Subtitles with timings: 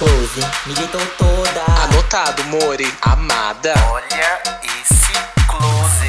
[0.00, 1.62] close, me deitou toda.
[1.84, 3.74] Anotado, Mori, amada.
[3.92, 4.40] Olha
[4.80, 5.12] esse
[5.46, 6.08] close.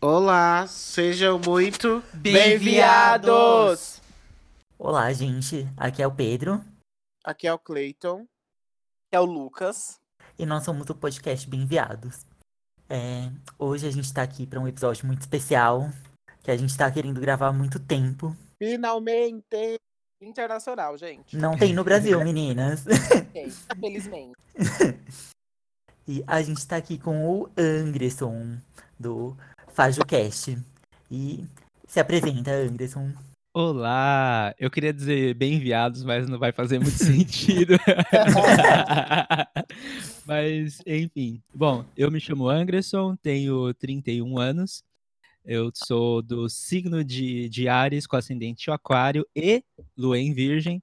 [0.00, 4.00] Olá, sejam muito Bem-viados!
[4.78, 5.68] Olá, gente.
[5.76, 6.64] Aqui é o Pedro
[7.22, 8.26] Aqui é o Clayton.
[9.12, 10.00] É o Lucas.
[10.38, 12.24] e nós somos o podcast Bem-Viados.
[12.88, 15.90] É, hoje a gente tá aqui para um episódio muito especial
[16.42, 18.34] que a gente tá querendo gravar há muito tempo.
[18.58, 19.81] Finalmente!
[20.22, 21.36] Internacional, gente.
[21.36, 22.84] Não tem no Brasil, meninas.
[22.86, 24.36] Ok, Felizmente.
[26.06, 28.58] E a gente tá aqui com o Anderson
[28.98, 29.36] do
[29.72, 30.58] FajoCast.
[31.08, 31.44] E
[31.86, 33.12] se apresenta, Anderson.
[33.54, 34.52] Olá!
[34.58, 37.74] Eu queria dizer bem-viados, mas não vai fazer muito sentido.
[40.26, 41.40] mas, enfim.
[41.54, 44.82] Bom, eu me chamo Anderson, tenho 31 anos.
[45.44, 49.64] Eu sou do signo de, de Ares, com ascendente em Aquário e
[49.96, 50.80] Lua em Virgem.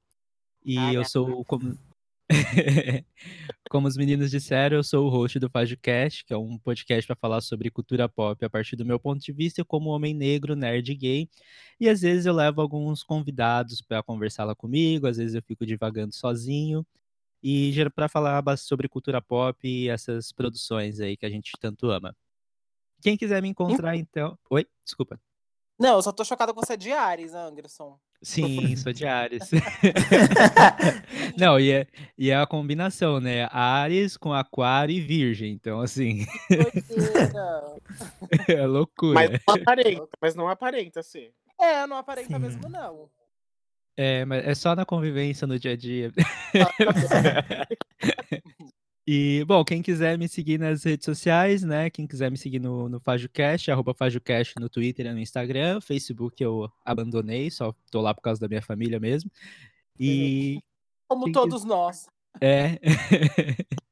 [0.65, 1.77] E eu sou, como,
[3.69, 7.15] como os meninos disseram, eu sou o host do FajoCast, que é um podcast para
[7.15, 10.93] falar sobre cultura pop a partir do meu ponto de vista como homem negro, nerd
[10.93, 11.29] gay.
[11.79, 15.65] E às vezes eu levo alguns convidados para conversar lá comigo, às vezes eu fico
[15.65, 16.85] divagando sozinho.
[17.41, 22.13] E para falar sobre cultura pop e essas produções aí que a gente tanto ama.
[23.01, 24.37] Quem quiser me encontrar, então.
[24.49, 25.19] Oi, desculpa.
[25.79, 27.97] Não, eu só tô chocada com você de Ares, Anderson.
[28.21, 29.49] Sim, sou de Ares.
[31.39, 33.47] Não, e é, e é a combinação, né?
[33.49, 35.53] Ares com Aquário e Virgem.
[35.53, 36.25] Então, assim,
[38.47, 39.13] é loucura.
[39.13, 41.33] Mas não aparenta, mas não aparenta ser.
[41.57, 42.39] é, não aparenta Sim.
[42.39, 43.09] mesmo, não.
[43.95, 46.11] É, mas é só na convivência no dia a dia.
[49.11, 51.89] E, bom, quem quiser me seguir nas redes sociais, né?
[51.89, 55.81] Quem quiser me seguir no, no FajoCast, arroba FajoCast no Twitter e no Instagram.
[55.81, 59.31] Facebook eu abandonei, só tô lá por causa da minha família mesmo.
[59.99, 60.59] E
[61.07, 62.05] Como Quem todos nós.
[62.39, 62.77] é.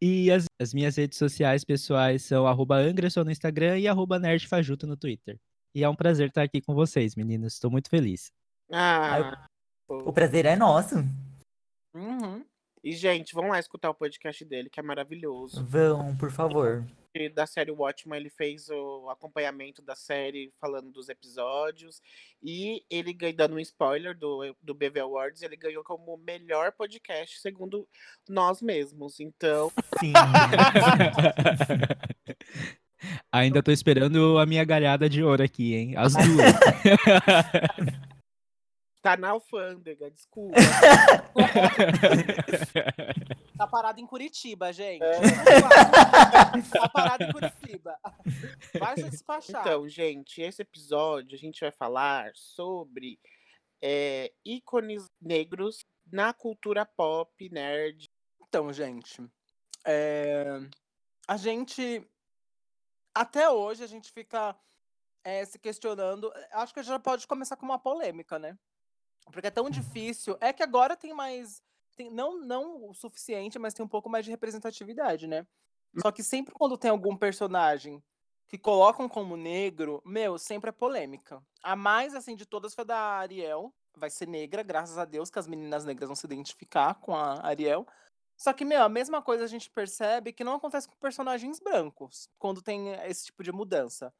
[0.00, 4.86] E as, as minhas redes sociais pessoais são arroba Anderson no Instagram e arroba nerdfajuto
[4.86, 5.38] no Twitter.
[5.74, 7.54] E é um prazer estar aqui com vocês, meninos.
[7.54, 8.32] Estou muito feliz.
[8.72, 9.46] Ah,
[9.88, 10.96] O prazer é nosso.
[11.94, 12.42] Uhum.
[12.84, 15.64] E gente, vamos lá escutar o podcast dele, que é maravilhoso.
[15.66, 16.84] Vão, por favor.
[17.14, 22.02] E Da série Watchmen, ele fez o acompanhamento da série, falando dos episódios.
[22.42, 26.72] E ele ganhou, dando um spoiler do, do BV Awards, ele ganhou como o melhor
[26.72, 27.88] podcast, segundo
[28.28, 29.18] nós mesmos.
[29.18, 30.12] Então, Sim.
[33.32, 35.94] Ainda tô esperando a minha galhada de ouro aqui, hein?
[35.96, 36.54] As duas.
[39.04, 40.56] tá na alfândega, desculpa.
[43.56, 45.04] Tá parado em Curitiba, gente.
[45.04, 45.20] É.
[46.72, 47.96] Tá parado em Curitiba.
[48.80, 49.60] Vai se despachar.
[49.60, 53.16] Então, gente, esse episódio a gente vai falar sobre
[53.80, 58.10] é, ícones negros na cultura pop, nerd.
[58.48, 59.24] Então, gente,
[59.86, 60.58] é,
[61.28, 62.04] a gente
[63.14, 64.56] até hoje a gente fica
[65.22, 66.32] é, se questionando.
[66.50, 68.58] Acho que já pode começar com uma polêmica, né?
[69.32, 70.36] Porque é tão difícil.
[70.40, 71.62] É que agora tem mais,
[71.96, 75.46] tem, não não o suficiente, mas tem um pouco mais de representatividade, né?
[76.00, 78.02] Só que sempre quando tem algum personagem
[78.48, 81.42] que colocam como negro, meu, sempre é polêmica.
[81.62, 83.72] A mais assim de todas foi da Ariel.
[83.96, 87.44] Vai ser negra, graças a Deus, que as meninas negras vão se identificar com a
[87.46, 87.86] Ariel.
[88.36, 92.28] Só que, meu, a mesma coisa a gente percebe que não acontece com personagens brancos
[92.38, 94.12] quando tem esse tipo de mudança.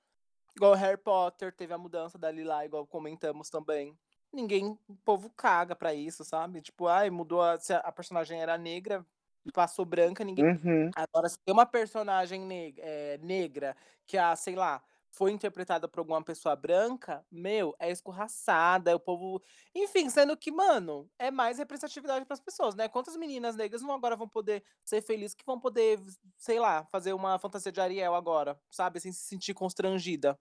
[0.56, 3.98] Igual Harry Potter, teve a mudança da Lila, igual comentamos também.
[4.34, 6.60] Ninguém, o povo caga pra isso, sabe?
[6.62, 9.06] Tipo, ai, mudou, a, se a- personagem era negra,
[9.52, 10.90] passou branca, ninguém Uhum.
[10.96, 16.00] Agora, se tem uma personagem neg- eh, negra que, a, sei lá, foi interpretada por
[16.00, 19.42] alguma pessoa branca, meu, é escorraçada, é o povo.
[19.74, 22.88] Enfim, sendo que, mano, é mais representatividade para as pessoas, né?
[22.88, 26.00] Quantas meninas negras não agora vão poder ser felizes que vão poder,
[26.38, 29.00] sei lá, fazer uma fantasia de Ariel agora, sabe?
[29.00, 30.38] Sem se sentir constrangida.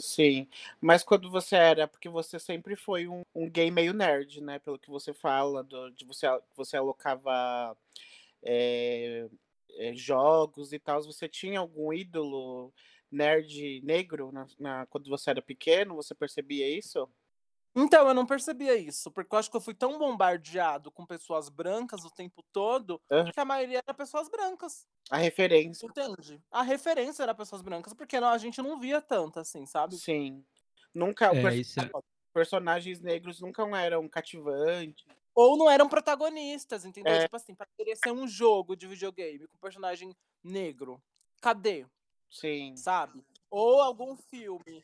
[0.00, 0.46] Sim,
[0.80, 4.58] mas quando você era, porque você sempre foi um, um gay meio nerd, né?
[4.60, 7.76] Pelo que você fala, do- de você, você alocava
[8.42, 9.28] é,
[9.78, 11.02] é, jogos e tal.
[11.02, 12.72] Você tinha algum ídolo
[13.10, 15.96] nerd negro na, na- quando você era pequeno?
[15.96, 17.08] Você percebia isso?
[17.80, 21.48] Então, eu não percebia isso, porque eu acho que eu fui tão bombardeado com pessoas
[21.48, 23.30] brancas o tempo todo Aham.
[23.30, 24.86] que a maioria era pessoas brancas.
[25.10, 26.42] A referência, Entende?
[26.50, 29.96] A referência era pessoas brancas, porque não- a gente não via tanto assim, sabe?
[29.96, 30.44] sim.
[30.92, 31.82] Nunca, o É, perso- isso é-
[32.34, 35.04] personagens negros nunca eram cativantes.
[35.34, 37.12] Ou não eram protagonistas, entendeu?
[37.14, 37.20] É.
[37.22, 41.00] Tipo assim, pra querer ser um jogo de videogame com personagem negro.
[41.40, 41.86] Cadê?
[42.28, 42.76] Sim.
[42.76, 43.22] Sabe?
[43.50, 44.82] Ou algum filme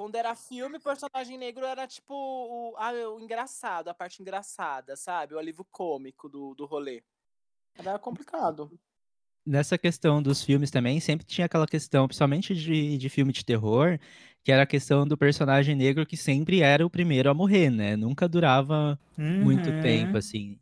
[0.00, 4.96] Quando era filme, o personagem negro era tipo o, ah, o engraçado, a parte engraçada,
[4.96, 5.34] sabe?
[5.34, 7.02] O alívio cômico do, do rolê.
[7.78, 8.72] Era complicado.
[9.44, 13.98] Nessa questão dos filmes também, sempre tinha aquela questão, principalmente de, de filme de terror,
[14.42, 17.94] que era a questão do personagem negro que sempre era o primeiro a morrer, né?
[17.94, 20.18] Nunca durava muito tempo, Uhum.
[20.18, 20.58] assim.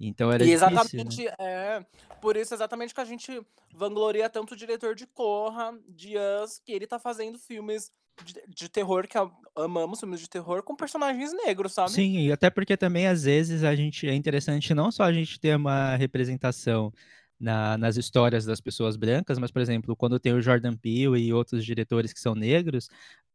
[0.00, 0.74] Então era E difícil, né?
[0.74, 1.86] exatamente, é,
[2.18, 3.42] por isso exatamente que a gente
[3.74, 7.92] vangloria tanto o diretor de Corra, de Us, que ele tá fazendo filmes
[8.24, 9.16] de, de terror, que
[9.56, 11.90] amamos filmes de terror, com personagens negros, sabe?
[11.92, 15.38] Sim, e até porque também às vezes a gente é interessante não só a gente
[15.40, 16.92] ter uma representação
[17.38, 21.32] na- nas histórias das pessoas brancas, mas, por exemplo, quando tem o Jordan Peele e
[21.32, 22.88] outros diretores que são negros,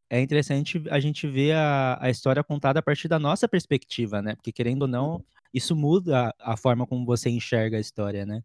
[0.09, 4.35] é interessante a gente ver a, a história contada a partir da nossa perspectiva, né?
[4.35, 8.43] Porque querendo ou não, isso muda a, a forma como você enxerga a história, né?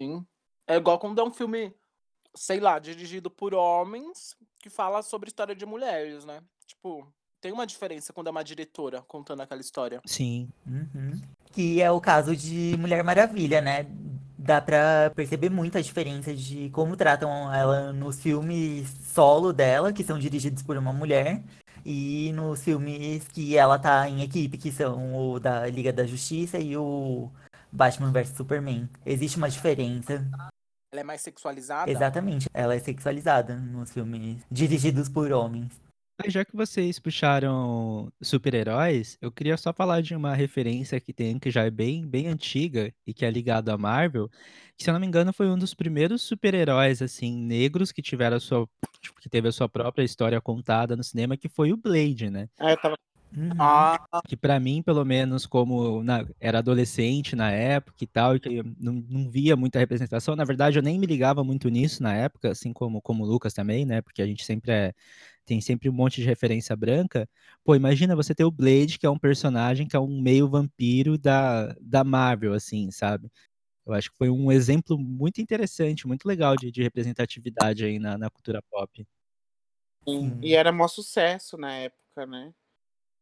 [0.00, 0.24] Sim.
[0.66, 1.74] É igual quando é um filme,
[2.34, 4.36] sei lá, dirigido por homens
[4.66, 6.40] que fala sobre história de mulheres, né?
[6.66, 7.06] Tipo,
[7.40, 10.00] tem uma diferença quando é uma diretora contando aquela história.
[10.04, 10.48] Sim.
[10.66, 11.20] Uhum.
[11.52, 13.86] Que é o caso de Mulher Maravilha, né?
[14.36, 20.02] Dá pra perceber muito a diferença de como tratam ela nos filmes solo dela, que
[20.02, 21.44] são dirigidos por uma mulher,
[21.84, 26.58] e nos filmes que ela tá em equipe, que são o da Liga da Justiça
[26.58, 27.30] e o
[27.70, 28.88] Batman vs Superman.
[29.04, 30.28] Existe uma diferença.
[30.92, 31.90] Ela é mais sexualizada?
[31.90, 32.48] Exatamente.
[32.54, 35.80] Ela é sexualizada nos filmes dirigidos por homens.
[36.26, 41.50] Já que vocês puxaram super-heróis, eu queria só falar de uma referência que tem, que
[41.50, 44.30] já é bem, bem antiga e que é ligado à Marvel,
[44.78, 48.38] que, se eu não me engano, foi um dos primeiros super-heróis, assim, negros que tiveram
[48.38, 48.66] a sua,
[48.98, 52.48] tipo, que teve a sua própria história contada no cinema, que foi o Blade, né?
[52.58, 52.96] Ah, eu tava.
[53.34, 53.48] Uhum.
[53.60, 58.40] Ah, Que pra mim, pelo menos, como na- era adolescente na época e tal, e
[58.40, 62.02] que eu não, não via muita representação, na verdade eu nem me ligava muito nisso
[62.02, 64.00] na época, assim como, como o Lucas também, né?
[64.00, 64.92] Porque a gente sempre é,
[65.44, 67.28] tem sempre um monte de referência branca.
[67.64, 71.18] Pô, imagina você ter o Blade, que é um personagem que é um meio vampiro
[71.18, 73.30] da, da Marvel, assim, sabe?
[73.86, 78.18] Eu acho que foi um exemplo muito interessante, muito legal de, de representatividade aí na,
[78.18, 79.06] na cultura pop.
[80.08, 80.38] Sim.
[80.42, 82.52] E era maior sucesso na época, né?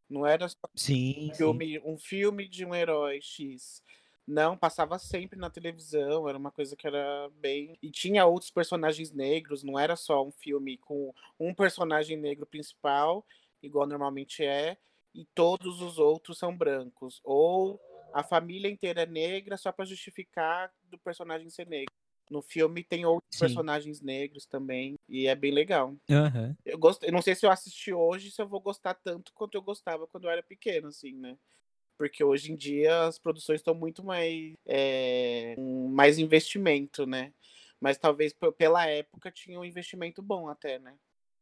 [0.08, 1.34] Não era só Sim, um sim.
[1.34, 3.82] filme, um filme de um herói X.
[4.26, 7.76] Não, passava sempre na televisão, era uma coisa que era bem.
[7.82, 13.26] E tinha outros personagens negros, não era só um filme com um personagem negro principal,
[13.62, 14.78] igual normalmente é,
[15.14, 17.20] e todos os outros são brancos.
[17.22, 17.78] Ou
[18.14, 21.92] a família inteira é negra só para justificar do personagem ser negro.
[22.30, 23.40] No filme tem outros Sim.
[23.40, 25.94] personagens negros também, e é bem legal.
[26.10, 26.56] Aham.
[26.64, 27.02] Eu, gost...
[27.02, 30.06] eu não sei se eu assisti hoje, se eu vou gostar tanto quanto eu gostava
[30.06, 31.36] quando eu era pequeno, assim, né?
[31.96, 34.54] Porque hoje em dia as produções estão muito mais.
[34.66, 37.32] É, com mais investimento, né?
[37.80, 40.94] Mas talvez pela época tinha um investimento bom até, né?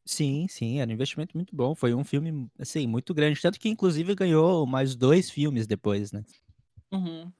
[0.05, 1.75] Sim, sim, era um investimento muito bom.
[1.75, 3.40] Foi um filme, assim, muito grande.
[3.40, 6.25] Tanto que, inclusive, ganhou mais dois filmes depois, né?
[6.93, 7.32] uhum.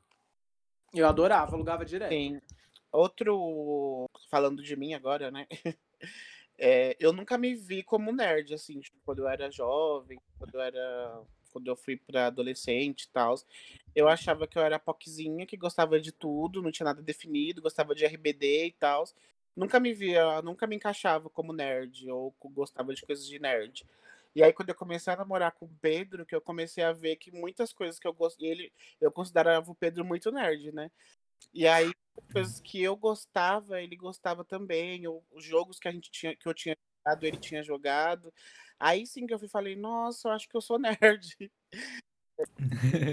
[0.95, 2.13] Eu adorava, alugava direto.
[2.13, 2.39] Sim.
[2.93, 4.07] Outro.
[4.31, 5.47] Falando de mim agora, né?
[6.59, 10.61] É, eu nunca me vi como nerd, assim, tipo, quando eu era jovem, quando eu
[10.61, 11.23] era.
[11.51, 13.35] Quando eu fui pra adolescente e tal.
[13.95, 17.95] Eu achava que eu era poquezinha, que gostava de tudo, não tinha nada definido, gostava
[17.95, 19.05] de RBD e tal.
[19.55, 23.85] Nunca me via, nunca me encaixava como nerd, ou gostava de coisas de nerd.
[24.35, 27.17] E aí, quando eu comecei a namorar com o Pedro, que eu comecei a ver
[27.17, 30.91] que muitas coisas que eu gostei, ele, eu considerava o Pedro muito nerd, né?
[31.53, 31.93] E aí,
[32.33, 35.07] coisas que eu gostava, ele gostava também.
[35.07, 38.33] ou Os jogos que a gente tinha, que eu tinha jogado, ele tinha jogado.
[38.79, 41.37] Aí sim que eu fui falei, nossa, eu acho que eu sou nerd.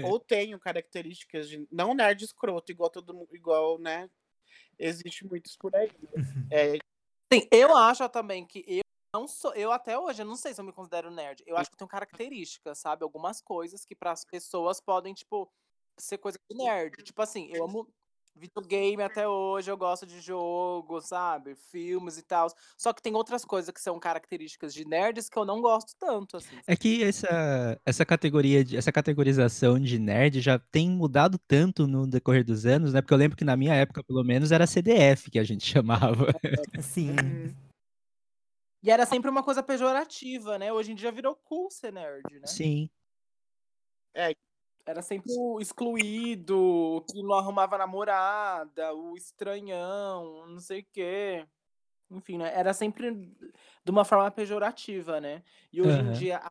[0.04, 1.66] Ou tenho características de.
[1.70, 4.10] Não nerd escroto, igual todo mundo, igual, né?
[4.78, 5.90] Existe muitos por aí.
[6.50, 6.78] É,
[7.32, 8.82] Sim, eu acho também que eu
[9.14, 9.54] não sou.
[9.54, 11.44] Eu até hoje, eu não sei se eu me considero nerd.
[11.46, 13.04] Eu acho que eu tenho características, sabe?
[13.04, 15.48] Algumas coisas que para as pessoas podem, tipo,
[15.96, 17.04] ser coisa de nerd.
[17.04, 17.88] Tipo assim, eu amo
[18.34, 21.54] videogame até hoje, eu gosto de jogo, sabe?
[21.54, 22.48] Filmes e tal.
[22.76, 26.36] Só que tem outras coisas que são características de nerds que eu não gosto tanto,
[26.36, 26.58] assim.
[26.66, 32.06] É que essa, essa categoria, de, essa categorização de nerd já tem mudado tanto no
[32.06, 33.02] decorrer dos anos, né?
[33.02, 36.26] Porque eu lembro que na minha época, pelo menos, era CDF que a gente chamava.
[36.80, 37.14] Sim.
[38.82, 40.72] E era sempre uma coisa pejorativa, né?
[40.72, 42.46] Hoje em dia virou cool ser nerd, né?
[42.46, 42.88] Sim.
[44.90, 51.46] Era sempre o excluído, o que não arrumava namorada, o estranhão, não sei o quê.
[52.10, 52.52] Enfim, né?
[52.52, 53.12] Era sempre
[53.84, 55.44] de uma forma pejorativa, né?
[55.72, 56.12] E hoje em Aham.
[56.12, 56.50] dia, a-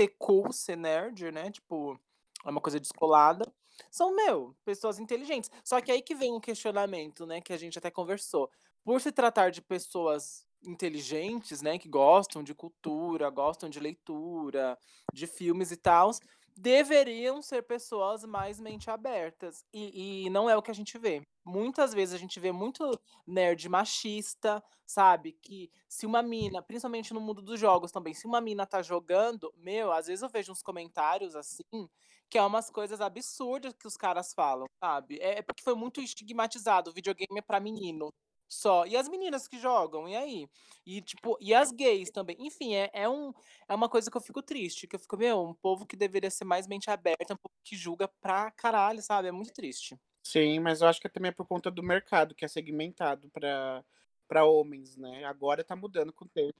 [0.00, 1.50] ser cool, ser nerd, né?
[1.50, 2.00] Tipo,
[2.42, 3.52] é uma coisa descolada.
[3.90, 5.50] São, meu, pessoas inteligentes.
[5.62, 7.42] Só que aí que vem um questionamento, né?
[7.42, 8.50] Que a gente até conversou.
[8.82, 14.78] Por se tratar de pessoas inteligentes, né, que gostam de cultura, gostam de leitura,
[15.12, 16.20] de filmes e tals,
[16.56, 19.64] deveriam ser pessoas mais mente abertas.
[19.72, 21.22] E, e não é o que a gente vê.
[21.44, 25.32] Muitas vezes a gente vê muito nerd machista, sabe?
[25.42, 29.52] Que se uma mina, principalmente no mundo dos jogos também, se uma mina tá jogando,
[29.56, 31.88] meu, às vezes eu vejo uns comentários assim,
[32.30, 35.18] que é umas coisas absurdas que os caras falam, sabe?
[35.20, 38.12] É, é porque foi muito estigmatizado, o videogame é pra menino.
[38.54, 38.86] Só.
[38.86, 40.48] E as meninas que jogam, e aí?
[40.86, 42.36] E, tipo, e as gays também.
[42.38, 43.32] Enfim, é, é, um,
[43.68, 46.30] é uma coisa que eu fico triste, que eu fico, meu, um povo que deveria
[46.30, 49.28] ser mais mente aberta, um povo que julga pra caralho, sabe?
[49.28, 49.98] É muito triste.
[50.22, 53.84] Sim, mas eu acho que também é por conta do mercado, que é segmentado pra,
[54.28, 55.24] pra homens, né?
[55.24, 56.54] Agora tá mudando com o tempo.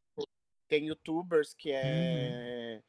[0.66, 2.82] Tem youtubers que é,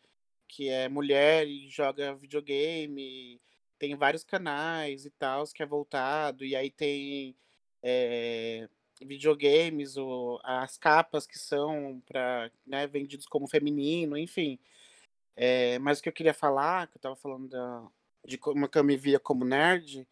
[0.47, 3.39] que é mulher e joga videogame,
[3.77, 7.35] tem vários canais e tal, que é voltado, e aí tem
[7.83, 8.67] é,
[9.02, 14.60] videogames, ou as capas que são para né, vendidos como feminino, enfim.
[15.36, 17.88] É, mas o que eu queria falar, que eu estava falando da,
[18.25, 20.08] de como eu me via como nerd,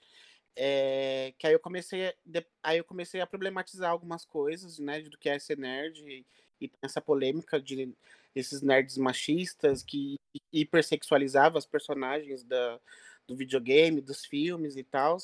[0.55, 2.13] é, que aí eu comecei,
[2.61, 6.25] aí eu comecei a problematizar algumas coisas, né, do que é ser nerd e,
[6.61, 7.95] e essa polêmica de
[8.35, 10.17] esses nerds machistas que
[10.51, 12.79] hipersexualizavam as personagens da,
[13.27, 15.17] do videogame, dos filmes e tal.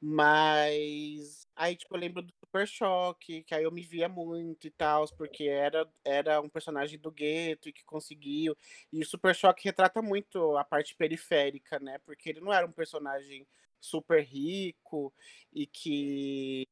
[0.00, 4.70] Mas aí, tipo, eu lembro do Super Choque, que aí eu me via muito e
[4.70, 8.56] tal, porque era, era um personagem do gueto e que conseguiu.
[8.90, 11.98] E o Super Choque retrata muito a parte periférica, né?
[11.98, 13.46] Porque ele não era um personagem
[13.78, 15.12] super rico
[15.52, 16.66] e que.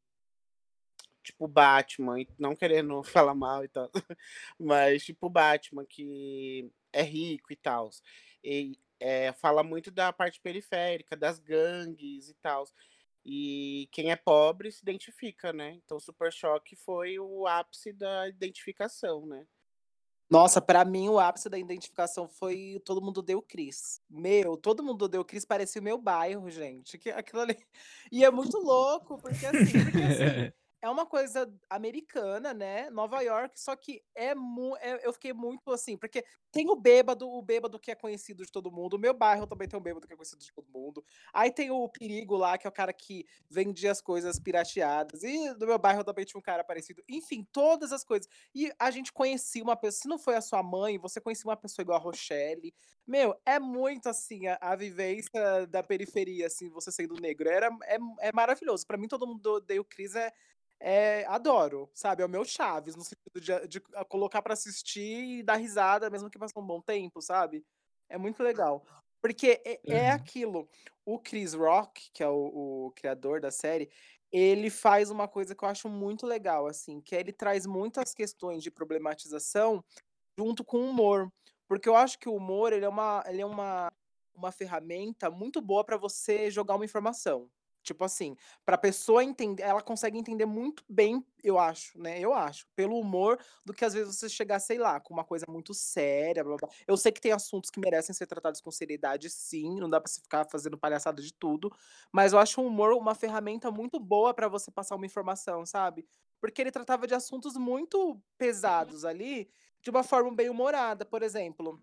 [1.23, 3.91] Tipo Batman, não querendo falar mal e tal,
[4.59, 7.91] mas tipo Batman, que é rico e tal.
[8.43, 12.65] E é, fala muito da parte periférica, das gangues e tal.
[13.25, 15.73] E quem é pobre se identifica, né?
[15.85, 19.47] Então, Super Choque foi o ápice da identificação, né?
[20.29, 24.01] Nossa, pra mim o ápice da identificação foi Todo Mundo Deu Cris.
[24.11, 26.99] Meu, Todo Mundo Deu Cris parecia o meu bairro, gente.
[26.99, 27.57] Que, aquilo ali...
[28.11, 30.53] E é muito louco, porque assim, porque assim
[30.85, 32.91] é uma coisa americana, né?
[32.91, 36.23] Nova York, só que é, mu é eu fiquei muito assim, porque
[36.53, 38.95] tem o bêbado, o bêbado que é conhecido de todo mundo.
[38.95, 41.03] O meu bairro também tem um bêbado que é conhecido de todo mundo.
[41.33, 45.25] Aí tem o perigo lá, que é o cara que vendia as coisas pirateadas.
[45.25, 47.03] E no meu bairro também tinha um cara parecido.
[47.09, 48.29] Enfim, todas as coisas.
[48.55, 50.03] E a gente conhecia uma pessoa.
[50.03, 52.75] Se não foi a sua mãe, você conhecia uma pessoa igual a Rochelle.
[53.07, 57.49] Meu, é muito assim a, a vivência da periferia, assim, você sendo negro.
[57.49, 58.87] Era, é, é maravilhoso.
[58.87, 60.33] Para mim, todo mundo odeia o Cris é
[60.81, 62.23] é, adoro, sabe?
[62.23, 66.31] É o meu Chaves, no sentido de, de colocar para assistir e dar risada, mesmo
[66.31, 67.65] que passe um bom tempo, sabe?
[68.09, 68.85] É muito legal.
[69.21, 70.15] Porque é, é Uhum.
[70.15, 70.69] aquilo.
[71.07, 73.91] O Chris Rock, que é o, o criador da série,
[74.31, 78.13] ele faz uma coisa que eu acho muito legal, assim, que é ele traz muitas
[78.13, 79.83] questões de problematização
[80.37, 81.33] junto com o humor.
[81.69, 83.93] Porque eu acho que o humor ele é uma, ele é uma,
[84.35, 87.49] uma ferramenta muito boa para você jogar uma informação.
[87.85, 92.67] Tipo assim, pra pessoa entender ela consegue entender muito bem, eu acho, né, eu acho,
[92.75, 96.43] pelo humor, do que às vezes você chegar, sei lá, com uma coisa muito séria,
[96.43, 96.75] blá-blá-blá.
[96.89, 100.11] Eu sei que tem assuntos que merecem ser tratados com seriedade sim, não dá pra
[100.11, 101.71] você ficar fazendo palhaçada de tudo,
[102.13, 106.07] mas eu acho o humor uma ferramenta muito boa pra você passar uma informação, sabe.
[106.41, 109.49] Porque ele tratava de assuntos muito pesados ali,
[109.83, 111.05] de uma forma bem humorada.
[111.05, 111.83] Por exemplo,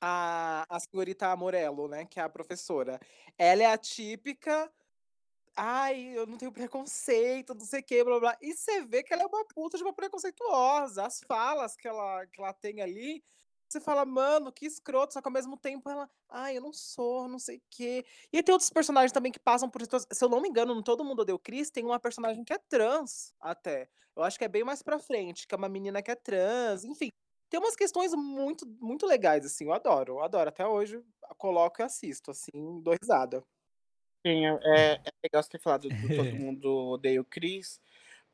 [0.00, 3.00] a a senhorita Morello, né, que é a professora,
[3.38, 4.70] ela é a típica
[5.56, 8.36] Ai, eu não tenho preconceito, não sei o quê, blá-blá-blá.
[8.42, 11.04] E você vê que ela é uma puta de uma preconceituosa.
[11.06, 13.22] As falas que ela que ela tem ali,
[13.68, 17.28] você fala: "Mano, que escroto", só que ao mesmo tempo ela: "Ai, eu não sou,
[17.28, 18.04] não sei o quê".
[18.32, 21.04] E tem outros personagens também que passam por se eu não me engano, no Todo
[21.04, 23.88] Mundo Odeia o Chris, tem uma personagem que é trans, até.
[24.16, 26.84] Eu acho que é bem mais pra frente, que é uma menina que é trans,
[26.84, 27.10] enfim.
[27.48, 30.48] Tem umas questões muito muito legais, assim, eu adoro, eu adoro.
[30.48, 31.00] Até hoje,
[31.38, 33.44] coloco e assisto, assim, dou risada.
[34.26, 37.78] Sim, é, é legal você ter falado do Todo Mundo Odeia o Chris,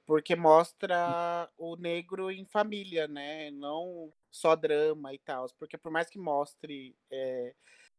[0.06, 3.50] porque mostra o negro em família, né?
[3.50, 5.46] Não só drama e tal.
[5.58, 7.54] Porque por mais que mostre é,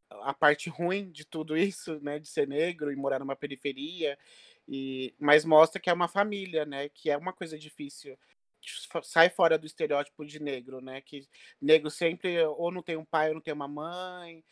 [0.09, 2.17] a parte ruim de tudo isso, né?
[2.17, 4.17] De ser negro e morar numa periferia,
[4.67, 6.87] e, mas mostra que é uma família, né?
[6.87, 8.17] Que é uma coisa difícil.
[9.03, 11.01] Sai fora do estereótipo de negro, né?
[11.01, 11.27] Que
[11.61, 14.43] negro sempre ou não tem um pai ou não tem uma mãe,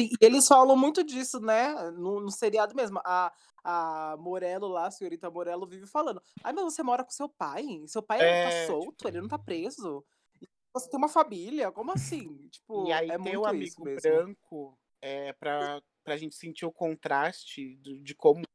[0.00, 3.00] Sim, e eles falam muito disso, né, no no seriado mesmo.
[3.04, 7.28] A a Morello lá, a senhorita Morello vive falando: "Ai, mas você mora com seu
[7.28, 7.64] pai?
[7.86, 10.04] Seu pai ele tá é, solto, ele não tá preso.
[10.40, 15.32] E você tem uma família, como assim?" E Tipo, aí é isso amigo branco, é
[15.34, 18.49] pra pra gente sentir o contraste do de como é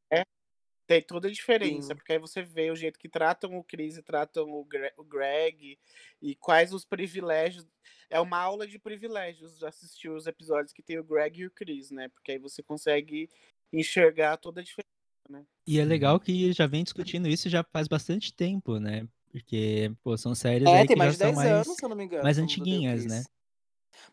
[0.87, 1.95] Tem toda a diferença, Sim.
[1.95, 5.03] porque aí você vê o jeito que tratam o Chris e tratam o Gre o
[5.03, 5.79] Greg,
[6.21, 7.67] e quais os privilégios
[8.09, 11.89] é uma aula de privilégios assistir os episódios que tem o Greg e o Chris,
[11.89, 13.27] né, porque aí você consegue
[13.73, 14.85] enxergar toda a diferença,
[15.29, 15.45] né.
[15.67, 20.15] E é legal que já vem discutindo isso já faz bastante tempo, né, porque, pô,
[20.15, 21.89] são séries É, aí tem que já mais de são 10 anos, mais se eu
[21.89, 23.25] não me engano, mais antiguinhas, né.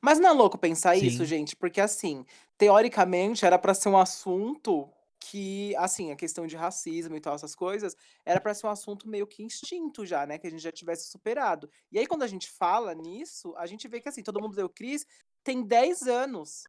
[0.01, 1.27] Mas não é louco pensar isso, Sim.
[1.27, 1.57] gente?
[1.57, 2.25] Porque, assim,
[2.59, 4.91] teoricamente era pra ser um assunto
[5.31, 9.09] que, assim, a questão de racismo e tal, essas coisas, era pra ser um assunto
[9.09, 11.71] meio que extinto já, né, que a gente já tivesse superado.
[11.93, 14.67] E aí quando a gente fala nisso, a gente vê que, assim, Todo Mundo Odeia
[14.67, 15.07] o Chris
[15.45, 16.65] tem 10 anos.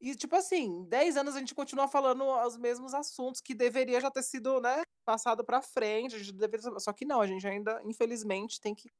[0.00, 4.10] E, tipo assim, 10 anos a gente continua falando os mesmos assuntos que deveria já
[4.10, 7.80] ter sido, né, passado pra frente, a gente deveria só que não, a gente ainda,
[7.84, 8.90] infelizmente, tem que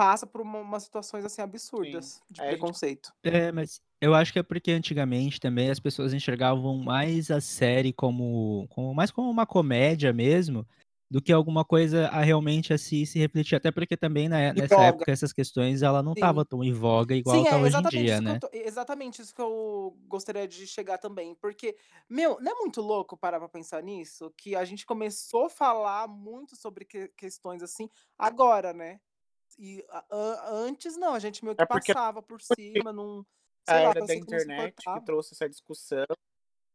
[0.00, 1.42] passa por uma umas situações, assim,
[1.82, 2.08] Sim.
[2.08, 3.12] absurdas de Aí a gente preconceito.
[3.24, 7.92] É, mas eu acho que é porque antigamente também as pessoas enxergavam mais a série
[7.92, 10.66] como como mais como uma comédia mesmo,
[11.10, 14.62] do que alguma coisa a realmente a se se refletir, até porque também, né, Em
[14.62, 15.06] nessa voga.
[15.06, 16.14] época essas questões ela não Sim.
[16.14, 18.36] estava tão em voga igual Sim, tá é hoje em exatamente dia, isso que eu
[18.36, 18.40] né.
[18.40, 21.76] tô exatamente isso que eu gostaria de chegar também, porque,
[22.08, 24.32] meu, não é muito louco parar pra pensar nisso?
[24.36, 29.00] Que a gente começou a falar muito sobre que questões, assim, agora, né.
[29.58, 33.26] E a an antes não, a gente meio que É passava por cima, não
[33.66, 36.04] a sei lá, era da que internet que trouxe essa discussão,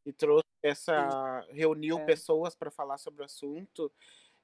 [0.05, 0.45] e trouxe
[0.97, 1.15] Sim.
[1.15, 2.01] essa reuniu É.
[2.01, 3.91] pessoas pra falar sobre o assunto,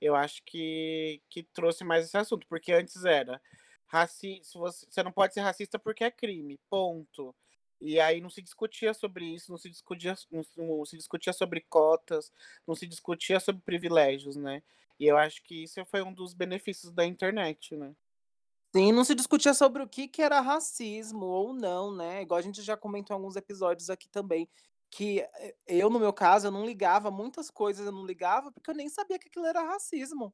[0.01, 3.41] eu acho que que trouxe mais esse assunto, porque antes era
[3.87, 7.35] raci se você você não pode ser racista porque é crime, ponto.
[7.81, 10.15] E aí não se discutia sobre isso, não se discutia
[10.57, 12.31] não se discutia sobre cotas,
[12.67, 14.63] não se discutia sobre privilégios, né.
[14.99, 17.95] E eu acho que isso foi um dos benefícios da internet, né.
[18.73, 22.41] Sim, não se discutia sobre o que que era racismo ou não, né, igual a
[22.41, 24.49] gente já comentou em alguns episódios aqui também,
[24.89, 28.69] que, eh, eu no meu caso, eu não ligava muitas coisas eu não ligava, porque
[28.71, 30.33] eu nem sabia que aquilo era racismo.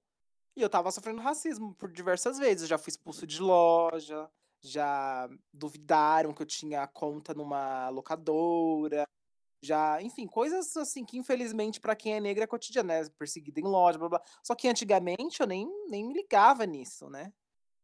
[0.55, 4.29] E eu estava sofrendo racismo por diversas vezes, eu já fui expulso de loja,
[4.61, 9.07] já duvidaram que eu tinha conta numa locadora,
[9.63, 13.63] já enfim, coisas assim que infelizmente pra quem é negro é cotidiano, né, perseguido em
[13.63, 14.27] loja, blá-blá-blá.
[14.43, 17.33] Só que antigamente eu nem nem me ligava nisso, né.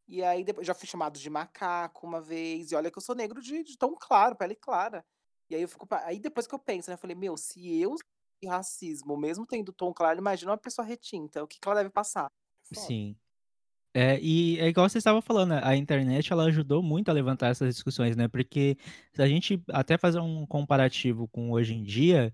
[0.07, 3.15] E aí depois já fui chamado de macaco uma vez, e olha que eu sou
[3.15, 5.05] negro de de tom claro, pele clara.
[5.49, 7.91] E aí eu fico aí depois que eu penso, né, eu falei: "Meu, se eu
[7.91, 11.89] sofri racismo mesmo tendo tom claro, imagina uma pessoa retinta, o que que ela deve
[11.91, 12.29] passar".
[12.65, 13.15] Sim.
[13.95, 17.75] É, e é igual vocês estavam falando, a internet ela ajudou muito a levantar essas
[17.75, 18.77] discussões, né, porque
[19.13, 22.33] se a gente até fazer um comparativo com hoje em dia,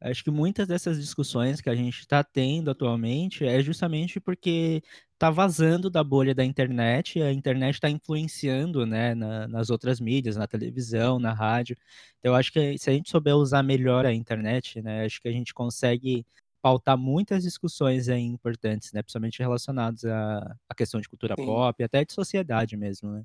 [0.00, 4.82] acho que muitas dessas discussões que a gente tá tendo atualmente é justamente porque
[5.18, 10.00] tá vazando da bolha da internet, e a internet tá influenciando, né, na nas outras
[10.00, 11.76] mídias, na televisão, na rádio.
[12.18, 15.28] Então eu acho que se a gente souber usar melhor a internet, né, acho que
[15.28, 16.24] a gente consegue
[16.62, 21.38] pautar muitas discussões aí importantes, né, principalmente relacionados à à questão de cultura Sim.
[21.38, 23.24] pop, até de sociedade mesmo, né.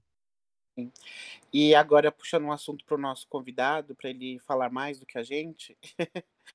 [1.51, 5.17] E agora puxando um assunto para o nosso convidado, pra ele falar mais do que
[5.17, 5.77] a gente.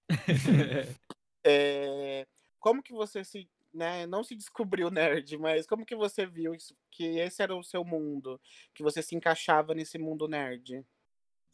[1.44, 2.26] Eh,
[2.58, 6.76] como que você se né, não se descobriu nerd, mas como que você viu isso
[6.90, 8.40] que esse era o seu mundo,
[8.74, 10.84] que você se encaixava nesse mundo nerd?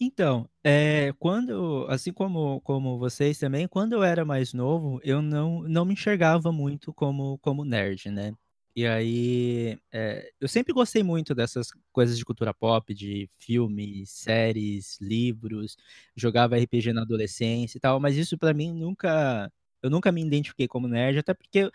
[0.01, 5.63] Então, eh, quando assim como como vocês também, quando eu era mais novo, eu não
[5.63, 8.33] não me enxergava muito como como nerd, né.
[8.77, 14.99] E aí, eh, eu sempre gostei muito dessas coisas de cultura pop, de filmes, séries,
[15.01, 15.77] livros,
[16.17, 19.51] jogava RPG na adolescência e tal, mas isso pra mim nunca
[19.83, 21.71] eu nunca me identifiquei como nerd, até porque eu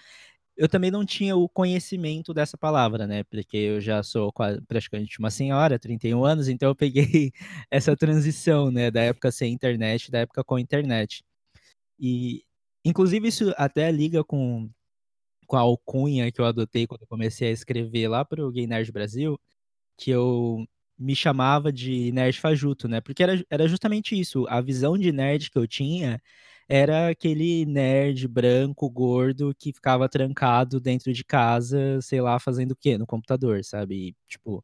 [0.58, 4.32] eu também não tinha o conhecimento dessa palavra, né, porque eu já sou
[4.68, 7.32] praticamente uma senhora, 31 anos, então eu peguei
[7.72, 11.24] essa transição, né, da época sem internet, da época com internet.
[12.00, 12.44] E,
[12.86, 14.70] inclusive isso até liga com
[15.50, 18.68] com a alcunha que eu adotei quando eu comecei a escrever lá para o Gay
[18.68, 19.40] Nerd Brasil,
[19.98, 20.66] que eu
[20.98, 25.50] me chamava de nerd fajuto, né, porque era era justamente isso, a visão de nerd
[25.52, 26.22] que eu tinha,
[26.70, 32.76] era aquele nerd branco, gordo, que ficava trancado dentro de casa, sei lá, fazendo o
[32.76, 32.98] quê?
[32.98, 34.64] No computador, sabe, e tipo,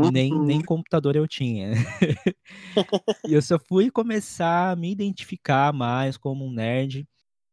[0.00, 0.64] nem nem Uhum.
[0.64, 1.72] computador eu tinha.
[3.24, 7.06] E eu só fui começar a me identificar mais como um nerd,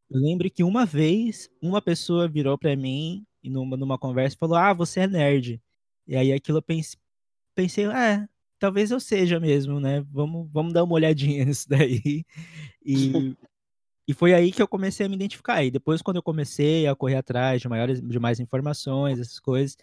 [0.09, 4.57] eu lembro que uma vez, uma pessoa virou pra mim, e numa numa conversa falou:
[4.57, 5.61] "Ah, você é nerd".
[6.07, 6.95] E aí aquilo eu pens
[7.55, 8.27] pensei: "É,
[8.59, 12.25] talvez eu seja mesmo, né, vamos vamos dar uma olhadinha nisso daí".
[12.85, 13.35] E
[14.07, 16.95] e foi aí que eu comecei a me identificar, e depois quando eu comecei a
[16.95, 19.77] correr atrás de maiores de mais informações, essas coisas,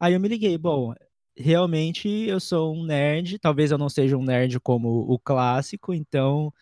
[0.00, 0.94] aí eu me liguei: "Bom,
[1.36, 6.52] realmente eu sou um nerd, talvez eu não seja um nerd como o clássico, então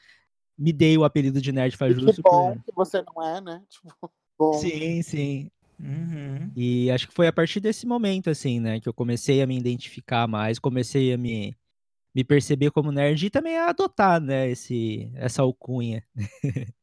[0.61, 3.41] me dei o apelido de nerd E que fajuto por" bom que você não é,
[3.41, 5.51] né, tipo Bom, Sim, sim.
[5.79, 6.51] Uhum.
[6.57, 9.59] E acho que foi a partir desse momento, assim, né, que eu comecei a me
[9.59, 11.55] identificar mais, comecei a me,
[12.15, 16.03] me perceber como nerd e também a adotar, né, esse, essa alcunha.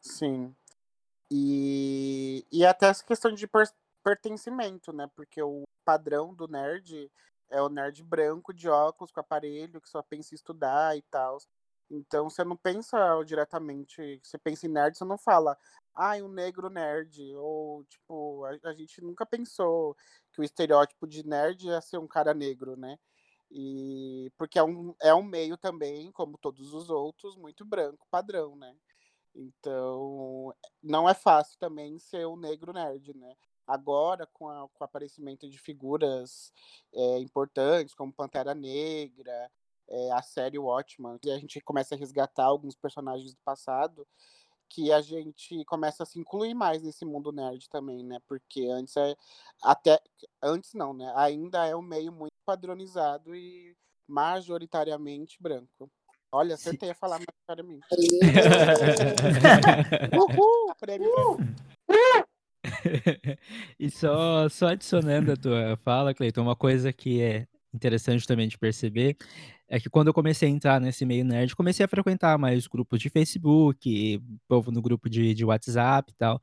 [0.00, 0.54] sim.
[1.30, 5.06] E, e até essa questão de per- pertencimento, né?
[5.14, 7.10] Porque o padrão do nerd
[7.50, 11.38] é o nerd branco, de óculos, com aparelho, que só pensa em estudar e tal.
[11.90, 15.56] Então você não pensa diretamente, você pensa em nerd, você não fala,
[15.94, 17.34] ai, um negro nerd.
[17.36, 19.96] Ou, tipo, a, a gente nunca pensou
[20.32, 22.98] que o estereótipo de nerd ia ser um cara negro, né?
[23.50, 28.54] E porque é um, é um meio também, como todos os outros, muito branco, padrão,
[28.56, 28.74] né?
[29.34, 33.34] Então, não é fácil também ser um negro nerd, né?
[33.66, 36.52] Agora, com, a- com o aparecimento de figuras
[36.92, 39.50] é, importantes, como Pantera Negra,
[39.88, 44.06] é, a série Watchmen, e a gente começa a resgatar alguns personagens do passado,
[44.68, 48.18] que a gente começa a se incluir mais nesse mundo nerd também, né?
[48.26, 49.16] Porque antes é
[49.62, 49.98] até
[50.42, 51.10] antes não, né?
[51.16, 53.74] Ainda é um meio muito padronizado e
[54.06, 55.90] majoritariamente branco.
[56.30, 57.86] Olha, acertei a falar majoritariamente.
[60.12, 60.74] Uhul!
[60.78, 61.10] Prêmio
[63.78, 68.58] e só, só adicionando a tua fala, Cleiton, uma coisa que é interessante também de
[68.58, 69.16] perceber
[69.68, 72.98] é que quando eu comecei a entrar nesse meio nerd, comecei a frequentar mais grupos
[73.00, 76.40] de Facebook, povo no grupo de, de WhatsApp e tal.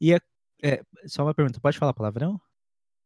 [0.00, 0.20] E é,
[0.62, 2.40] é, só uma pergunta, pode falar palavrão?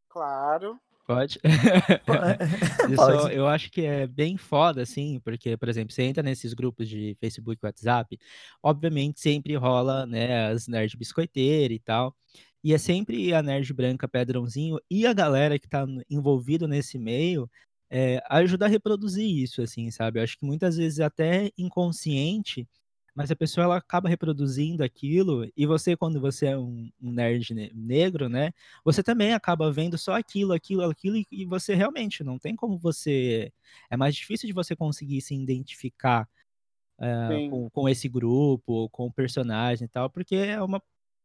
[0.09, 0.79] Claro.
[1.05, 1.33] Pode?
[1.33, 1.41] Só-
[2.95, 3.35] Pode.
[3.35, 7.17] eu acho que é bem foda, assim, porque, por exemplo, você entra nesses grupos de
[7.19, 8.17] Facebook e WhatsApp,
[8.63, 12.15] obviamente sempre rola, né, as nerd biscoiteiras e tal,
[12.63, 17.49] e é sempre a nerd branca padrãozinho e a galera que tá envolvido nesse meio
[17.89, 20.19] é, ajuda a reproduzir isso, assim, sabe?
[20.19, 22.67] Eu acho que muitas vezes é até inconsciente,
[23.13, 27.71] mas a pessoa ela acaba reproduzindo aquilo, e você, quando você é um, nerd ne-
[27.75, 28.51] negro, né,
[28.85, 33.51] você também acaba vendo só aquilo, aquilo, aquilo, e, você realmente não tem como você.
[33.89, 36.27] É mais difícil de você conseguir se identificar
[37.27, 37.41] Sim.
[37.47, 40.81] com, com esse grupo, com o personagem e tal, porque é uma,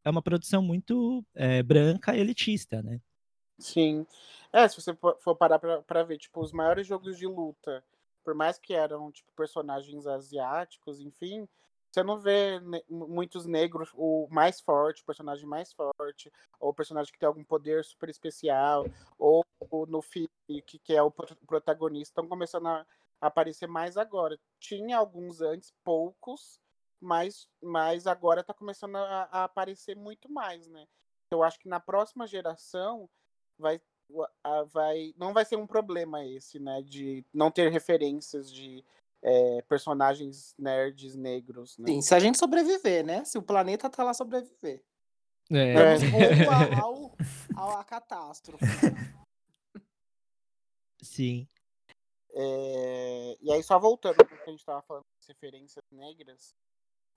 [0.06, 3.00] é uma produção muito eh, branca elitista, né?
[3.58, 4.06] Sim.
[4.52, 7.82] É, se você for parar pra, pra ver, tipo, os maiores jogos de luta,
[8.22, 11.48] por mais que eram, tipo, personagens asiáticos, enfim,
[11.90, 16.74] você não vê ne- muitos negros, o mais forte, o personagem mais forte, ou o
[16.74, 18.86] personagem que tem algum poder super especial,
[19.18, 20.28] ou o no filme,
[20.64, 22.86] que, que é o pro- protagonista, estão começando a
[23.20, 24.38] aparecer mais agora.
[24.60, 26.60] Tinha alguns antes, poucos,
[27.00, 30.86] mas, mas agora tá começando a, a aparecer muito mais, né?
[31.30, 33.08] Eu acho que na próxima geração
[33.58, 33.80] vai,
[34.44, 38.84] a- vai não vai ser um problema esse, né, de não ter referências de
[39.22, 41.86] é, personagens nerds negros, né?
[41.88, 43.24] Sim, se a gente sobreviver, né?
[43.24, 44.84] Se o planeta tá lá sobreviver.
[45.50, 45.74] É.
[45.74, 47.16] Rumo a- ao,
[47.56, 48.64] ao, à catástrofe.
[51.02, 51.48] Sim.
[52.38, 56.54] É, e aí, só voltando ao que a gente estava falando das referências negras,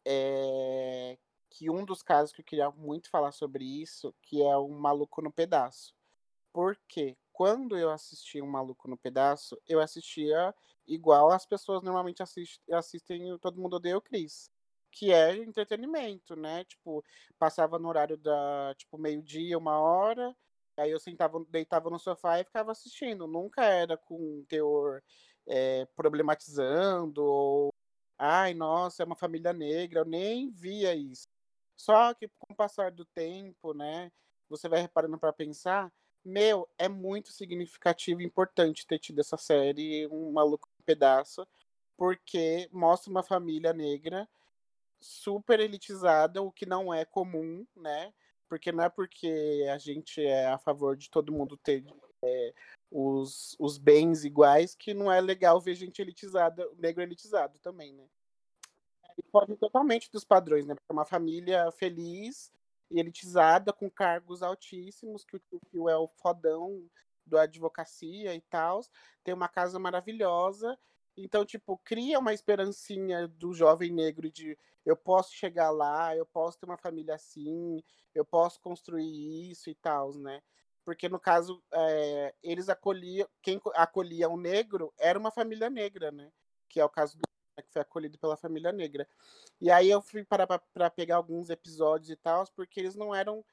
[0.06, 1.18] é,
[1.50, 5.22] que um dos casos que eu queria muito falar sobre isso, que é o Maluco
[5.22, 5.94] no Pedaço.
[6.54, 10.54] Porque quando eu assistia um Maluco no Pedaço, eu assistia
[10.88, 14.52] igual as pessoas normalmente assist, assistem o Todo Mundo Odeia o Chris.
[14.92, 16.64] Que é entretenimento, né?
[16.66, 17.04] Tipo,
[17.38, 20.36] passava no horário da, tipo, meio-dia, uma hora,
[20.76, 23.28] aí eu sentava, deitava no sofá e ficava assistindo.
[23.28, 25.04] Nunca era com teor
[25.48, 27.74] é, problematizando ou
[28.20, 31.28] ai, nossa, é uma família negra, eu nem via isso.
[31.76, 34.12] Só que com o passar do tempo, né,
[34.50, 35.92] você vai reparando para pensar,
[36.24, 41.48] meu, é muito significativo e importante ter tido essa série, um maluco pedaço,
[41.98, 44.28] porque mostra uma família negra
[45.00, 48.14] super elitizada, o que não é comum, né?
[48.50, 51.86] Porque não é porque a gente é a favor de todo mundo ter
[52.22, 52.54] é,
[52.92, 58.06] os, os bens iguais que não é legal ver gente elitizada, negro elitizado também, né?
[59.18, 60.74] E totalmente dos padrões, né?
[60.74, 62.52] Porque é uma família feliz
[62.90, 66.90] e elitizada, com cargos altíssimos, que o tio é o fodão
[67.26, 68.82] da advocacia e tal,
[69.24, 70.78] tem uma casa maravilhosa.
[71.16, 76.58] Então, tipo, cria uma esperancinha do jovem negro de eu posso chegar lá, eu posso
[76.58, 77.84] ter uma família assim,
[78.16, 80.42] eu posso construir isso e tal, né?
[80.84, 86.32] Porque no caso, é, eles acolhiam, quem acolhia o negro era uma família negra, né?
[86.68, 87.24] Que é o caso do
[87.62, 89.08] que foi acolhido pela família negra.
[89.60, 93.44] E aí eu fui parar para pegar alguns episódios e tal, porque eles não eram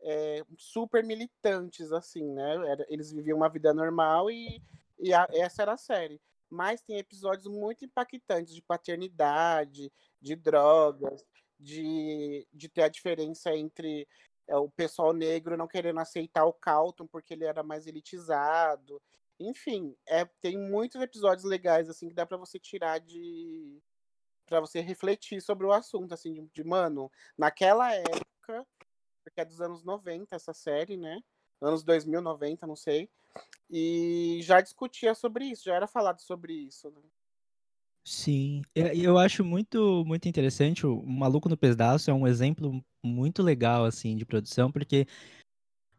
[0.00, 2.70] é, super militantes, assim, né?
[2.70, 4.62] Era, eles viviam uma vida normal e,
[4.98, 6.20] e a, essa era a série.
[6.50, 11.24] Mas tem episódios muito impactantes de paternidade, de drogas,
[11.58, 14.06] de, de ter a diferença entre
[14.56, 19.00] o pessoal negro não querendo aceitar o Calton porque ele era mais elitizado.
[19.38, 23.80] Enfim, é, tem muitos episódios legais assim que dá para você tirar de
[24.46, 28.66] para você refletir sobre o assunto assim de, de, mano, naquela época,
[29.22, 31.22] porque é dos anos 90 essa série, né?
[31.60, 33.10] Anos 2000, 90, não sei.
[33.70, 36.90] E já discutia sobre isso, já era falado sobre isso.
[36.90, 37.02] Né?
[38.10, 40.86] Sim, eu, eu acho muito muito interessante.
[40.86, 45.06] O Maluco no Pedaço é um exemplo muito legal assim de produção, porque,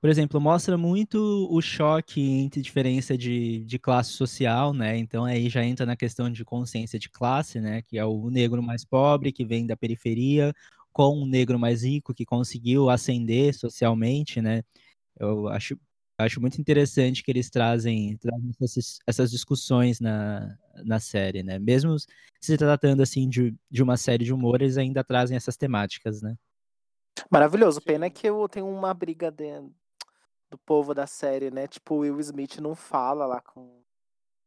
[0.02, 1.20] por exemplo, mostra muito
[1.52, 4.98] o choque entre diferença de, de classe social, né?
[4.98, 7.82] Então aí já entra na questão de consciência de classe, né?
[7.84, 10.54] Que é o negro mais pobre que vem da periferia
[10.94, 14.64] com um negro mais rico que conseguiu ascender socialmente, né?
[15.20, 15.78] Eu acho
[16.20, 21.58] acho muito interessante que eles trazem, trazem essas, essas, discussões na, na série, né?
[21.58, 21.96] Mesmo
[22.42, 26.38] se tratando assim de, de uma série de humor, eles ainda trazem essas temáticas, né?
[27.32, 27.82] Maravilhoso.
[27.82, 29.74] Pena que eu tenho uma briga dentro
[30.52, 31.68] do povo da série, né?
[31.68, 33.82] Tipo, o Will Smith não fala lá com,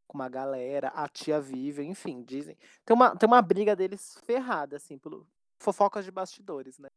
[0.07, 2.57] com uma galera, a tia vive, enfim, dizem.
[2.85, 5.27] Tem uma, tem uma briga deles ferrada, assim, pelo
[5.59, 6.89] fofocas de bastidores, né?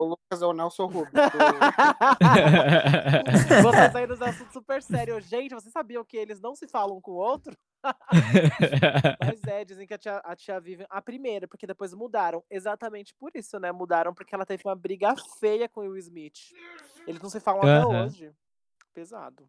[0.00, 1.12] O Lucas é o Nelson Rubens.
[3.62, 5.26] vocês aí nos assuntos super sérios.
[5.26, 7.54] Gente, vocês sabiam que eles não se falam com o outro?
[9.20, 12.42] Mas é, dizem que a tia, a tia Vivian, a primeira, porque depois mudaram.
[12.48, 13.70] Exatamente por isso, né?
[13.72, 16.48] Mudaram porque ela teve uma briga feia com o Will Smith.
[17.06, 18.32] Eles não se falam até hoje.
[18.94, 19.46] Pesado.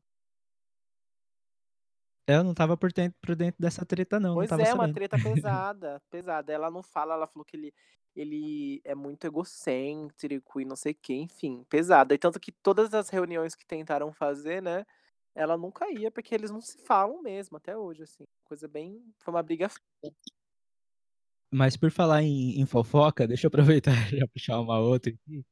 [2.27, 4.33] Eu não tava por dentro, por dentro dessa treta, não.
[4.33, 4.81] Pois não é, sabendo.
[4.81, 6.51] uma treta pesada, pesada.
[6.51, 7.73] Ela não fala, ela falou que ele
[8.15, 12.13] ele é muito egocêntrico e não sei o que, enfim, pesado.
[12.13, 14.85] E tanto que todas as reuniões que tentaram fazer, né,
[15.33, 18.25] ela nunca ia, porque eles não se falam mesmo até hoje, assim.
[18.43, 19.01] Coisa bem.
[19.19, 19.69] Foi uma briga.
[21.51, 25.45] Mas por falar em, em fofoca, deixa eu aproveitar já puxar uma outra aqui.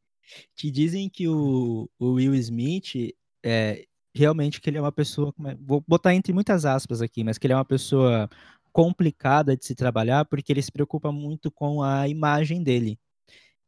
[0.56, 5.34] Que dizem que o, o Will Smith é realmente que ele é uma pessoa.
[5.46, 8.30] É, vou botar entre muitas aspas aqui, mas que ele é uma pessoa
[8.80, 12.98] complicada de se trabalhar porque ele se preocupa muito com a imagem dele.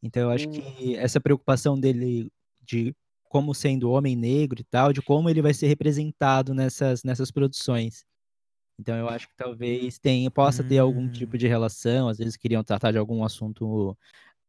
[0.02, 0.96] Então eu acho que hum.
[0.96, 2.96] essa preocupação dele de
[3.26, 8.06] como sendo homem negro e tal, de como ele vai ser representado nessas, nessas produções.
[8.80, 11.50] Então eu acho que talvez tenha, possa ter algum tipo de hum.
[11.50, 13.98] relação, às vezes queriam tratar de algum assunto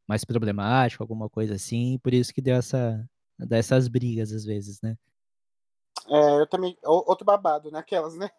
[0.06, 3.04] mais problemático, alguma coisa assim, por isso que deu essa
[3.36, 4.96] dessas brigas às vezes, né?
[6.08, 8.30] É, eu também outro babado naquelas, né?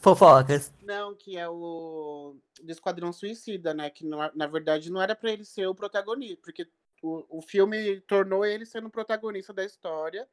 [0.00, 0.72] Fofocas.
[0.82, 3.90] Não, que é o do Esquadrão Suicida, né?
[3.90, 6.66] Que não, na verdade não era para ele ser o protagonista, porque
[7.02, 10.28] o, o filme tornou ele sendo o protagonista da história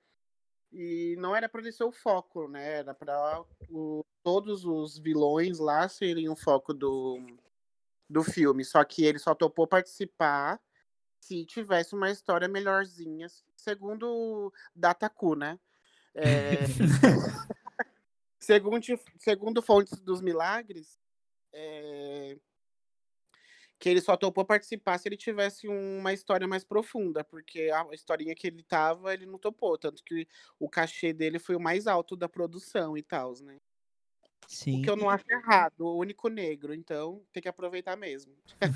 [0.71, 2.80] e não era para ele ser o foco, né?
[2.80, 3.43] Era para
[4.23, 7.19] todos os vilões lá serem o foco do,
[8.10, 8.63] do filme.
[8.63, 10.60] Só que ele só topou participar
[11.19, 15.60] se tivesse uma história melhorzinha, segundo Dataku, né?
[16.15, 16.56] É...
[18.39, 18.86] segundo,
[19.17, 21.00] segundo fontes dos milagres,
[21.54, 22.38] é...
[23.80, 28.36] que ele só topou participar se ele tivesse uma história mais profunda, porque a historinha
[28.36, 30.28] que ele tava, ele não topou, tanto que
[30.60, 33.60] o cachê dele foi o mais alto da produção e tal, né?
[34.47, 34.80] Sim.
[34.80, 38.34] O que eu não acho errado, o único negro, então tem que aproveitar mesmo.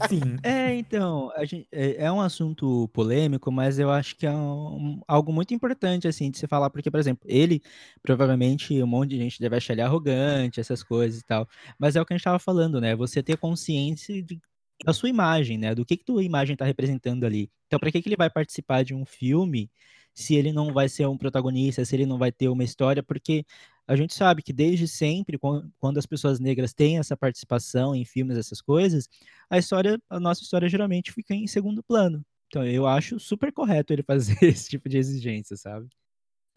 [0.07, 0.37] Sim.
[0.41, 5.33] é, então, gente, é, é, um assunto polêmico, mas eu acho que é um, algo
[5.33, 7.61] muito importante, assim, de se falar, porque, por exemplo, ele,
[8.01, 11.47] provavelmente, um monte de gente deve achar ele arrogante, essas coisas e tal,
[11.77, 12.95] mas é o que a gente estava falando, né?
[12.95, 14.39] Você ter consciência de,
[14.83, 15.75] da sua imagem, né?
[15.75, 17.51] Do que que tua imagem está representando ali.
[17.67, 19.69] Então, para que que ele vai participar de um filme
[20.15, 23.45] se ele não vai ser um protagonista, se ele não vai ter uma história, porque
[23.85, 28.37] a gente sabe que desde sempre, quando as pessoas negras têm essa participação em filmes,
[28.37, 29.07] essas coisas,
[29.49, 32.25] a história, a nossa história geralmente fica em segundo plano.
[32.47, 35.87] Então eu acho super correto ele fazer esse tipo de exigência, sabe?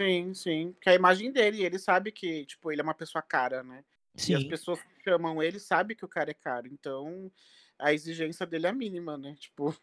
[0.01, 0.77] Sim, sim.
[0.81, 3.85] Que a imagem dele, ele sabe que, tipo, ele é uma pessoa cara, né?
[4.15, 4.33] Sim.
[4.33, 6.69] E as pessoas que chamam ele sabem que o cara é caro.
[6.69, 7.31] Então,
[7.79, 9.35] a exigência dele é mínima, né?
[9.39, 9.77] Tipo.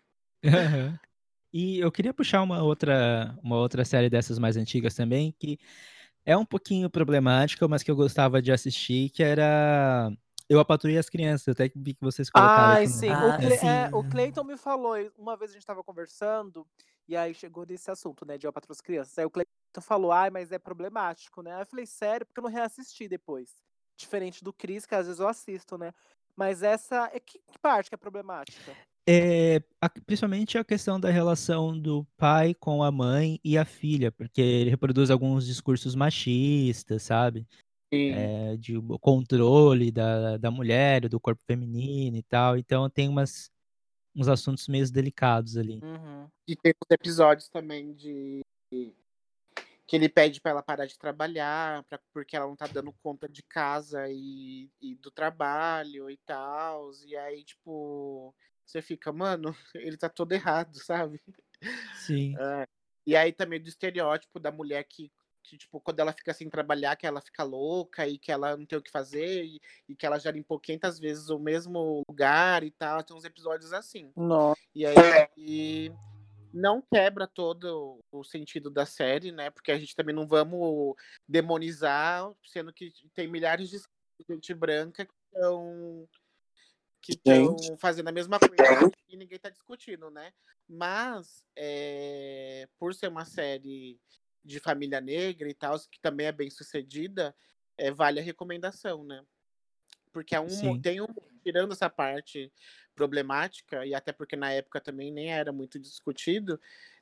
[0.43, 0.97] Uhum.
[1.57, 5.57] E eu queria puxar uma outra, uma outra série dessas mais antigas também, que
[6.25, 10.11] é um pouquinho problemática, mas que eu gostava de assistir, que era
[10.49, 13.09] Eu a Patrulha as Crianças, até que vi que vocês colocaram Ai, sim.
[13.09, 13.67] Ah, o, Cle sim.
[13.69, 16.67] É, o Cleiton me falou, uma vez a gente estava conversando,
[17.07, 19.17] e aí chegou desse assunto, né, de Eu a Patrulha as Crianças.
[19.17, 21.55] Aí o Cleiton falou, ai, mas é problemático, né?
[21.55, 23.49] Aí eu falei, sério, porque eu não reassisti depois.
[23.95, 25.93] Diferente do Cris, que às vezes eu assisto, né?
[26.35, 28.75] Mas essa, é que, que parte que é problemática?
[29.07, 34.11] É, a, principalmente a questão da relação do pai com a mãe e a filha,
[34.11, 37.47] porque ele reproduz alguns discursos machistas, sabe?
[37.91, 43.49] Eh, de controle da da mulher, do corpo feminino e tal, então tem umas
[44.13, 45.79] uns assuntos meio delicados ali.
[45.83, 46.27] Uhum.
[46.47, 48.41] E tem os episódios também de
[49.87, 53.29] que ele pede pra ela parar de trabalhar, pra porque ela não tá dando conta
[53.29, 58.33] de casa e e do trabalho e tals, e aí, tipo,
[58.65, 61.21] você fica: "Mano, ele tá todo errado", sabe.
[62.05, 62.35] Sim.
[62.37, 62.67] É.
[63.07, 65.11] E aí também do estereótipo da mulher que
[65.47, 68.65] que, tipo, quando ela fica sem trabalhar, que ela fica louca e que ela não
[68.65, 72.63] tem o que fazer e e que ela já limpou 500 vezes o mesmo lugar
[72.63, 74.11] e tal, tem uns episódios assim.
[74.15, 74.95] No E aí
[75.37, 75.91] e
[76.53, 80.95] não quebra todo o sentido da série, né, porque a gente também não vamos
[81.27, 83.77] demonizar, sendo que tem milhares de
[84.29, 86.07] gente branca que estão
[87.05, 90.33] que estão fazendo a mesma coisa e ninguém tá discutindo, né.
[90.67, 93.99] Mas, eh, por ser uma série
[94.43, 97.35] de família negra e tals, que também é bem-sucedida,
[97.77, 99.23] eh, vale a recomendação, né.
[100.13, 100.81] Porque é um Sim.
[100.81, 101.07] tem um
[101.43, 102.51] tirando essa parte
[102.95, 106.59] problemática, e até porque na época também nem era muito discutido,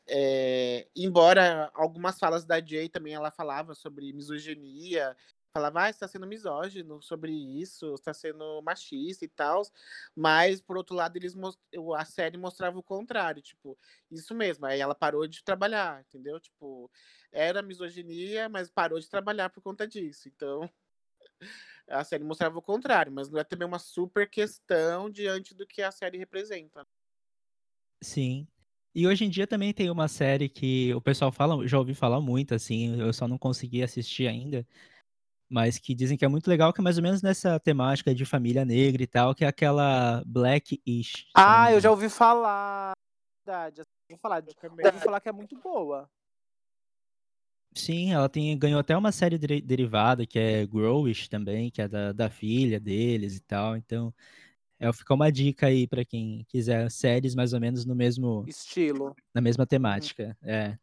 [0.07, 5.15] eh, embora algumas falas da Jay também ela falava sobre misoginia,
[5.53, 9.71] falava: "Ah, você tá sendo misógino sobre isso, você tá sendo machista e tals",
[10.15, 13.77] mas por outro lado eles mos o a série mostrava o contrário, tipo,
[14.11, 16.91] isso mesmo, aí ela parou de trabalhar, entendeu, tipo,
[17.31, 20.61] era misoginia, mas parou de trabalhar por conta disso, então
[21.87, 25.81] a série mostrava o contrário, mas não é também uma super questão diante do que
[25.81, 26.87] a série representa.
[28.01, 28.47] Sim.
[28.95, 32.21] E hoje em dia também tem uma série que o pessoal fala já ouvi falar
[32.21, 34.67] muito, assim, eu só não consegui assistir ainda,
[35.49, 38.25] mas que dizem que é muito legal, que é mais ou menos nessa temática de
[38.25, 42.93] família negra e tal, que é aquela Black-ish, eu Ah, eu já ouvi falar.
[43.45, 46.09] Verdade, assim, ouvi falar de Eu ouvi falar que é muito boa.
[47.75, 51.87] Sim, ela tem ganhou até uma série deri derivada que é Growish também, que é
[51.87, 54.13] da da filha deles e tal, então,
[54.79, 59.15] é fica uma dica aí pra quem quiser séries mais ou menos no mesmo Estilo.
[59.33, 60.37] na mesma temática.
[60.43, 60.77] É.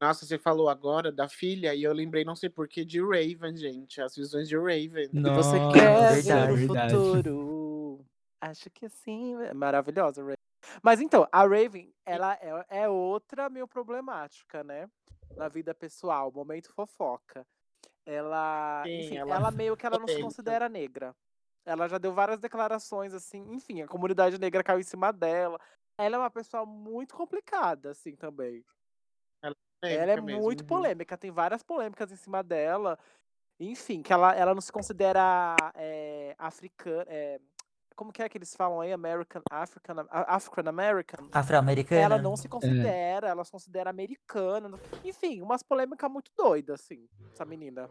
[0.00, 3.54] Nossa, você falou agora da filha e eu lembrei não sei por que de Raven,
[3.54, 5.10] gente, as visões de Raven.
[5.12, 6.52] E você Nossa, quer ver verdade.
[6.52, 6.94] o verdade.
[6.94, 8.04] futuro,
[8.40, 10.36] acho que sim, é maravilhosa Raven.
[10.82, 14.88] Mas então, a Raven, ela é é outra meio problemática, né,
[15.36, 17.46] na vida pessoal, momento fofoca.
[18.06, 21.14] Ela, Sim, enfim, ela ela meio que ela não se considera negra.
[21.66, 25.60] Ela já deu várias declarações, assim, enfim, a comunidade negra caiu em cima dela.
[25.98, 28.64] Ela é uma pessoa muito complicada, assim, também.
[29.82, 30.66] Ela é mesmo, muito uhum.
[30.66, 32.98] polêmica, tem várias polêmicas em cima dela.
[33.58, 37.40] Enfim, que ela ela não se considera, eh, africana eh,
[37.96, 38.92] como que é que eles falam aí?
[38.92, 41.18] American African African American?
[41.28, 42.18] Ela Afro-americana?
[42.18, 42.50] não se É.
[42.50, 44.78] considera, ela se considera americana.
[45.04, 47.88] Enfim, umas polêmica muito doida, assim, essa menina.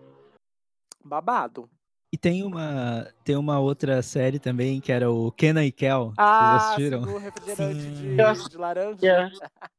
[1.03, 1.69] Babado.
[2.11, 6.17] E tem uma tem uma outra série também que era o Kenan e Kel, vocês
[6.17, 7.01] Ah, assistiram?
[7.01, 7.93] sim, do refrigerante Sim.
[7.93, 9.29] de de laranja.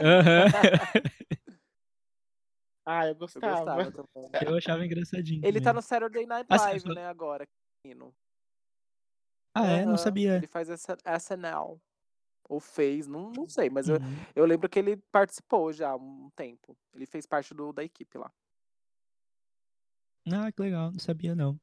[0.00, 0.46] Aham.
[2.88, 3.42] Ah, eu Eu gostava.
[3.42, 4.30] gostava também.
[4.40, 5.74] Eu achava engraçadinho Ele tá também.
[5.74, 7.46] no Saturday Night Assim, eu Live, só né, agora,
[7.84, 8.14] menino.
[9.54, 9.84] Ah é?
[9.86, 10.36] Não sabia.
[10.36, 11.80] ele faz essa SNL.
[12.48, 14.26] Ou fez, não não sei, mas eu Uhum.
[14.34, 16.76] eu lembro que ele participou já há um tempo.
[16.94, 18.32] Ele fez parte do da equipe lá.
[20.30, 21.60] Ah, que legal, não sabia não.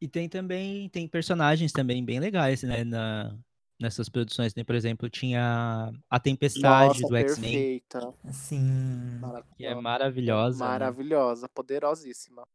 [0.00, 3.38] E tem também tem personagens também bem legais, né, na
[3.80, 8.14] nessas produções, tem, por exemplo, tinha a Tempestade Nossa, do X-Men, perfeita.
[8.32, 9.20] Sim.
[9.56, 9.82] que é Maravilhosa.
[9.82, 10.70] maravilhosa, né.
[10.70, 12.46] Maravilhosa, poderosíssima.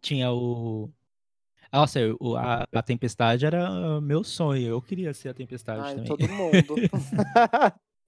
[0.00, 0.90] Tinha o
[1.72, 6.08] nossa, o a a Tempestade era meu sonho, eu queria ser a Tempestade Ai, também.
[6.08, 6.74] todo mundo.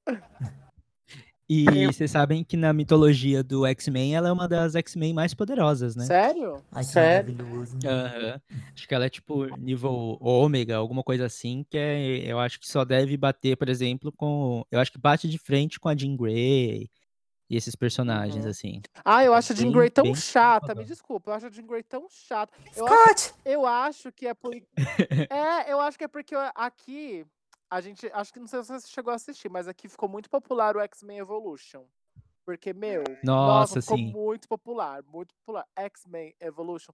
[1.51, 5.97] E vocês sabem que na mitologia do X-Men, ela é uma das X-Men mais poderosas,
[5.97, 6.05] né.
[6.05, 6.63] Sério?
[6.71, 7.35] Ai, que Sério?
[7.35, 7.79] maravilhoso.
[7.87, 8.41] Aham.
[8.75, 12.69] Acho que ela é tipo nível ômega, alguma coisa assim, que é eu acho que
[12.69, 16.15] só deve bater, por exemplo, com eu acho que bate de frente com a Jean
[16.17, 16.91] Grey
[17.49, 18.51] e esses personagens, Uhum.
[18.51, 18.83] assim.
[19.03, 21.51] Ah, eu acho a Jean bem Grey tão bem chata, me desculpa, eu acho a
[21.51, 22.53] Jean Grey tão chata.
[22.77, 23.35] Eu acho Scott!
[23.47, 24.53] eu acho que é por
[25.31, 27.25] é, eu acho que é porque aqui,
[27.71, 30.31] a gente acho que não sei se você chegou a assistir, mas aqui ficou muito
[30.31, 31.87] popular o X-Men Evolution.
[32.47, 34.13] Porque, meu, nossa, Nossa, ficou sim.
[34.13, 35.67] muito popular, muito popular.
[35.77, 36.93] X-Men Evolution.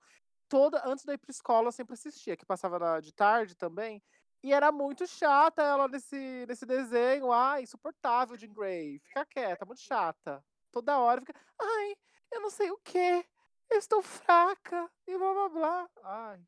[0.49, 4.03] Toda antes eu ir pra escola eu sempre assistia, que passava na de tarde também,
[4.43, 7.33] e era muito chata ela nesse nesse desenho.
[7.33, 10.45] Ai, insuportável, Jean Grey, fica quieta, muito chata.
[10.73, 11.95] Toda hora fica: "Ai,
[12.33, 13.25] eu não sei o quê,
[13.71, 15.91] eu estou fraca", e blá blá blá.
[16.03, 16.41] Ai.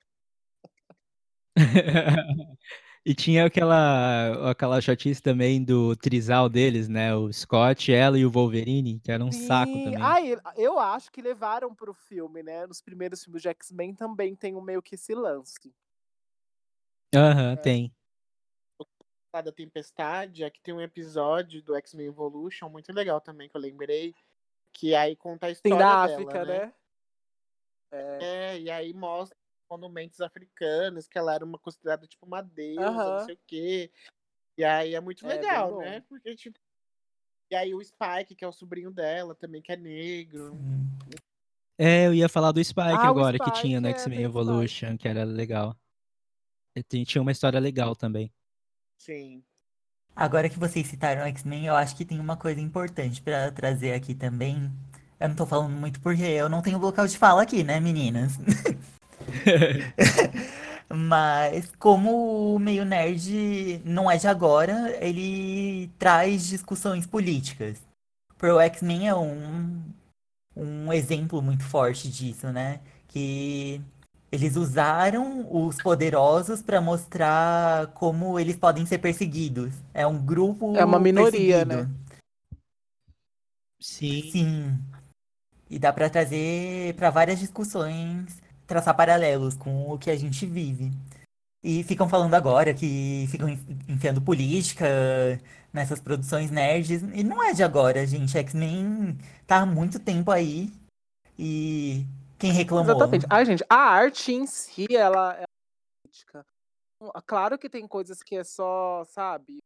[3.08, 7.14] E tinha aquela, aquela chatice também do trisal deles, né?
[7.14, 9.84] O Scott, ela e o Wolverine, que era um saco Sim.
[9.84, 10.02] também.
[10.02, 12.66] Ai, eu acho que levaram pro filme, né?
[12.66, 15.72] Nos primeiros filmes de X-Men também tem um meio que esse lance.
[17.14, 17.56] Aham, É.
[17.56, 17.94] tem.
[19.32, 24.16] da Tempestade, aqui tem um episódio do X-Men Evolution muito legal também, que eu lembrei.
[24.72, 26.58] Que aí conta a Tem história da dela, África, né?
[26.58, 26.72] né?
[27.92, 28.18] É.
[28.20, 29.36] É, e aí mostra
[29.68, 33.24] monumentos africanos, que ela era uma considerada tipo uma deusa, não Aham.
[33.24, 33.90] sei o quê.
[34.58, 36.02] E aí é muito É, legal, né?
[36.08, 36.58] Porque, tipo.
[37.50, 40.54] E aí o Spike, que é o sobrinho dela, também, que é negro.
[40.54, 40.86] Hum.
[41.78, 44.24] É, eu ia falar do Spike Ah, agora, que tinha no Spike, é, X-Men Spike.
[44.24, 45.76] Evolution, que era legal.
[46.74, 48.32] E Tinha uma história legal também.
[48.98, 49.44] Sim.
[50.14, 54.14] Agora que vocês citaram X-Men, eu acho que tem uma coisa importante pra trazer aqui
[54.14, 54.72] também.
[55.20, 58.32] Eu não tô falando muito porque eu não tenho local de fala aqui, né, meninas?
[60.88, 67.80] Mas como o meio nerd não é de agora, ele traz discussões políticas.
[68.38, 69.82] Pro X-Men é um,
[70.56, 72.80] um exemplo muito forte disso, né?
[73.08, 73.80] Que
[74.30, 79.74] eles usaram os poderosos pra mostrar como eles podem ser perseguidos.
[79.92, 81.82] É um grupo É uma minoria, perseguido.
[81.84, 81.90] né?
[83.80, 84.30] Sim.
[84.30, 84.78] Sim.
[85.68, 90.90] E dá pra trazer pra várias discussões, traçar paralelos com o que a gente vive.
[91.62, 94.86] E ficam falando agora que ficam enfi- enfiando política
[95.72, 97.02] nessas produções nerds.
[97.02, 98.36] E não é de agora, gente.
[98.38, 100.70] X-Men tá há muito tempo aí.
[101.38, 102.04] E
[102.38, 102.92] quem reclamou?
[102.92, 103.26] Exatamente.
[103.28, 105.44] Ai, gente, a arte em si, ela é
[106.02, 106.46] política.
[107.26, 109.58] Claro que tem coisas que é só, sabe,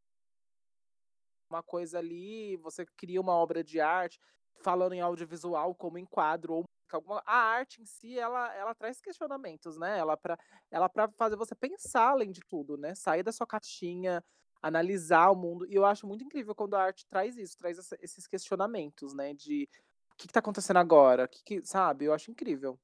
[1.51, 4.19] uma coisa ali, você cria uma obra de arte,
[4.63, 6.65] falando em audiovisual, como em quadro ou
[6.97, 7.23] alguma...
[7.27, 9.99] a arte em si, ela, ela traz questionamentos, né?
[9.99, 10.39] Ela para
[10.71, 12.95] ela para fazer você pensar além de tudo, né?
[12.95, 14.23] Sair da sua caixinha,
[14.63, 15.67] analisar o mundo.
[15.67, 19.35] E eu acho muito incrível quando a arte traz isso, traz essa- esses questionamentos, né?
[19.35, 19.69] De
[20.13, 21.27] o que, que tá acontecendo agora?
[21.27, 22.05] Que, que sabe?
[22.05, 22.79] Eu acho incrível.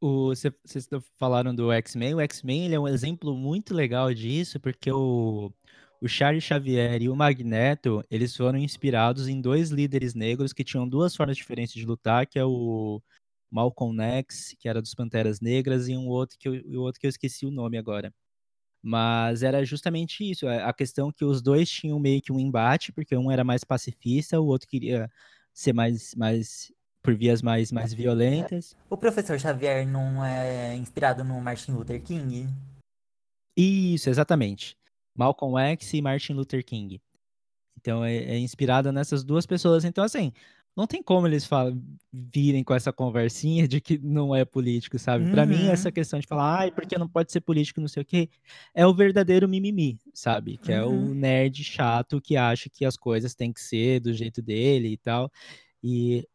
[0.00, 2.14] Vocês falaram do X-Men.
[2.14, 5.50] O X-Men é um exemplo muito legal disso, porque o,
[6.00, 10.88] o Charles Xavier e o Magneto, eles foram inspirados em dois líderes negros que tinham
[10.88, 13.00] duas formas diferentes de lutar, que é o
[13.50, 17.06] Malcolm X, que era dos Panteras Negras, e um outro que eu, o outro que
[17.06, 18.12] eu esqueci o nome agora.
[18.82, 22.92] Mas era justamente isso, a a questão que os dois tinham meio que um embate,
[22.92, 25.10] porque um era mais pacifista, o outro queria
[25.52, 26.72] ser mais, mais
[27.02, 28.76] por vias mais, mais violentas.
[28.90, 32.48] O professor Xavier não é inspirado no Martin Luther King?
[33.56, 34.76] Isso, exatamente.
[35.16, 37.00] Malcolm X e Martin Luther King.
[37.78, 39.84] Então é, é inspirada nessas duas pessoas.
[39.84, 40.32] Então, assim,
[40.76, 41.80] não tem como eles falam,
[42.12, 45.30] virem com essa conversinha de que não é político, sabe?
[45.30, 45.70] Pra mim, Uhum.
[45.70, 48.28] essa questão de falar, ai, porque não pode ser político, não sei o quê,
[48.74, 50.58] é o verdadeiro mimimi, sabe?
[50.58, 51.14] Que é o Uhum.
[51.14, 55.30] nerd chato que acha que as coisas têm que ser do jeito dele e tal.
[55.82, 56.26] E,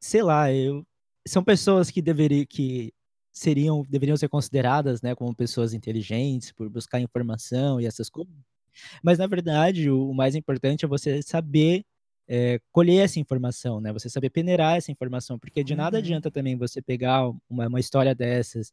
[0.00, 0.86] sei lá, eu...
[1.26, 2.92] são pessoas que deveriam, que
[3.32, 8.34] seriam, deveriam ser consideradas, né, como pessoas inteligentes por buscar informação e essas coisas.
[9.02, 11.84] Mas, na verdade, o, o mais importante é você saber
[12.34, 13.92] é, colher essa informação, né?
[13.92, 16.02] Você saber peneirar essa informação, porque de nada Uhum.
[16.02, 18.72] adianta também você pegar uma, uma história dessas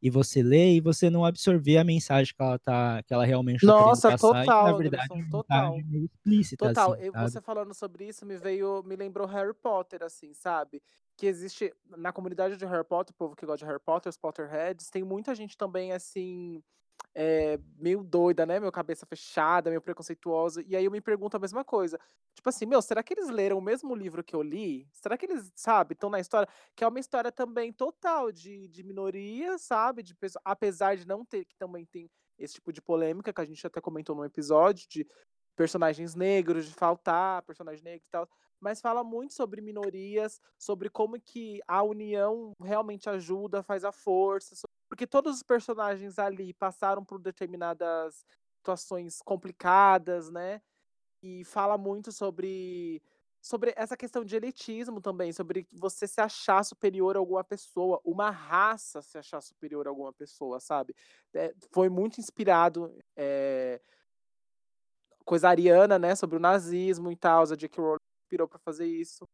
[0.00, 3.66] e você ler e você não absorver a mensagem que ela tá, que ela realmente
[3.66, 5.76] tá Nossa, passar, e que na total, verdade é Anderson, total.
[5.80, 7.30] explícita, Total, assim, eu- sabe?
[7.30, 10.80] você falando sobre isso me veio, me lembrou Harry Potter, assim, sabe?
[11.16, 14.16] Que existe na comunidade de Harry Potter, o povo que gosta de Harry Potter, os
[14.16, 16.62] Potterheads, tem muita gente também, assim,
[17.14, 18.60] é, meio doida, né?
[18.60, 20.62] Meio cabeça fechada, meio preconceituosa.
[20.66, 21.98] E aí eu me pergunto a mesma coisa.
[22.34, 24.88] Tipo assim, meu, será que eles leram o mesmo livro que eu li?
[24.92, 26.48] Será que eles, sabe, estão na história?
[26.74, 30.02] Que é uma história também total de, de minoria, sabe?
[30.02, 33.44] De pessoa, apesar de não ter, que também tem esse tipo de polêmica que a
[33.44, 35.06] gente até comentou no episódio, de
[35.56, 38.28] personagens negros, de faltar personagem negro e tal,
[38.58, 44.54] mas fala muito sobre minorias, sobre como que a união realmente ajuda, faz a força,
[44.54, 48.26] so- porque todos os personagens ali passaram por determinadas
[48.56, 50.60] situações complicadas, né?
[51.22, 53.00] E fala muito sobre
[53.40, 58.30] sobre essa questão de elitismo também, sobre você se achar superior a alguma pessoa, uma
[58.30, 60.94] raça se achar superior a alguma pessoa, sabe?
[61.32, 63.80] É, foi muito inspirado é,
[65.24, 67.80] coisa ariana, né, sobre o nazismo e tal, a J.K.
[67.80, 69.26] Rowling inspirou pra fazer isso.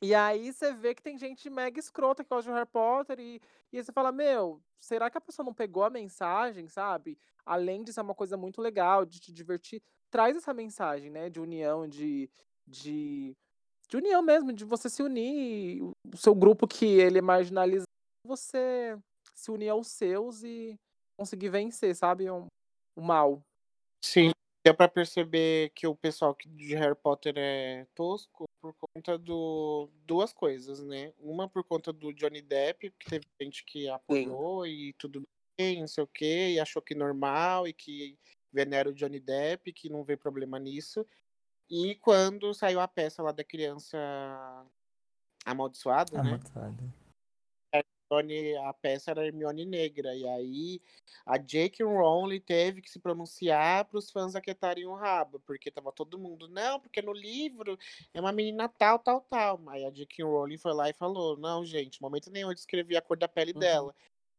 [0.00, 3.40] E aí você vê que tem gente mega escrota que gosta de Harry Potter e,
[3.72, 7.18] e aí você fala, meu, será que a pessoa não pegou a mensagem, sabe?
[7.44, 11.40] Além de ser uma coisa muito legal, de te divertir, traz essa mensagem, né, de
[11.40, 12.30] união, de,
[12.66, 13.36] de,
[13.88, 17.84] de união mesmo, de você se unir, o o seu grupo que ele é marginalizado,
[18.24, 18.96] você
[19.34, 20.78] se unir aos seus e
[21.16, 22.30] conseguir vencer, sabe?
[22.30, 22.46] Um-
[22.96, 23.42] o mal.
[24.02, 24.30] Sim,
[24.68, 29.88] deu pra perceber que o pessoal que- de Harry Potter é tosco por conta do
[30.04, 31.12] duas coisas, né?
[31.18, 35.88] Uma por conta do Johnny Depp, que teve gente que apoiou e tudo bem, não
[35.88, 38.18] sei o quê, e achou que normal e que
[38.52, 41.06] venera o Johnny Depp, que não vê problema nisso.
[41.70, 43.98] E quando saiu a peça lá da criança
[45.46, 46.30] amaldiçoada, né?
[48.10, 50.14] Hermione, a peça era Hermione negra.
[50.14, 50.80] E aí
[51.26, 51.84] a J.K.
[51.84, 56.48] Rowling teve que se pronunciar para os fãs aquietarem o rabo, porque tava todo mundo,
[56.48, 57.78] não, porque no livro
[58.14, 59.60] é uma menina tal, tal, tal.
[59.68, 60.24] Aí a J.K.
[60.24, 63.52] Rowling foi lá e falou, não, gente, momento nenhum eu descrevi a cor da pele
[63.52, 63.60] Uhum.
[63.60, 63.94] dela.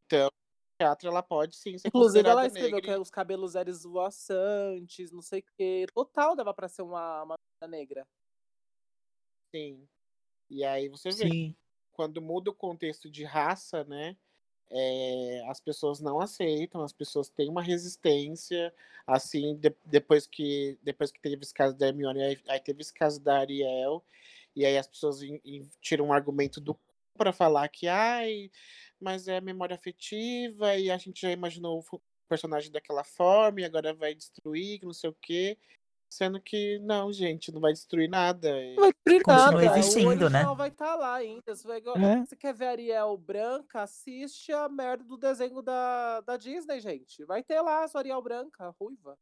[0.05, 2.95] Então, no teatro ela pode sim ser Inclusive, ela escreveu negra.
[2.95, 5.85] que os cabelos eram esvoaçantes, não sei o quê.
[5.93, 8.07] Total dava pra ser uma, uma menina negra.
[9.53, 9.87] Sim.
[10.49, 11.55] E aí você vê, Sim.
[11.99, 14.15] Quando muda o contexto de raça, né?
[14.71, 18.73] é, as pessoas não aceitam, as pessoas têm uma resistência,
[19.05, 22.93] assim, de- depois que depois que teve esse caso da Hermione, aí, aí teve esse
[22.93, 24.01] caso da Ariel,
[24.55, 26.79] e aí as pessoas in- in- tiram um argumento do
[27.17, 28.49] para falar que, ai,
[28.97, 33.93] mas é memória afetiva, e a gente já imaginou o personagem daquela forma, e agora
[33.93, 35.57] vai destruir, não sei o quê,
[36.09, 38.49] sendo que, não, gente, não vai destruir nada.
[38.49, 39.79] e- Não vai destruir Continua nada.
[39.79, 40.57] existindo, o original né?
[40.57, 41.55] vai estar lá ainda.
[41.55, 41.77] Você, vai...
[41.77, 42.25] É.
[42.25, 43.81] Você quer ver Ariel branca?
[43.83, 47.23] Assiste a merda do desenho da, da Disney, gente.
[47.25, 49.17] Vai ter lá a sua Ariel branca, ruiva.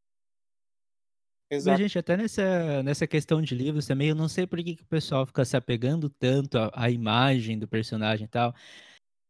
[1.50, 1.82] Mas, Exato.
[1.82, 4.88] gente, até nessa, nessa questão de livros também, eu não sei por que, que o
[4.88, 8.54] pessoal fica se apegando tanto à, à imagem do personagem e tal.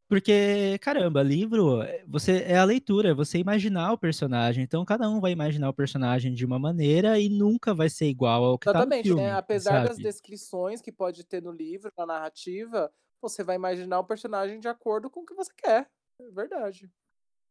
[0.09, 4.63] Porque, caramba, livro, é- você é a leitura, é você imaginar o personagem.
[4.63, 8.43] Então, cada um vai imaginar o personagem de uma maneira e nunca vai ser igual
[8.43, 9.33] ao que tá no Exatamente, né?
[9.33, 9.99] filme, Apesar das sabe?
[9.99, 12.91] descrições que pode ter no livro, na narrativa,
[13.21, 15.89] você vai imaginar o personagem de acordo com o que você quer.
[16.19, 16.91] É verdade.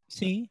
[0.08, 0.48] Sim.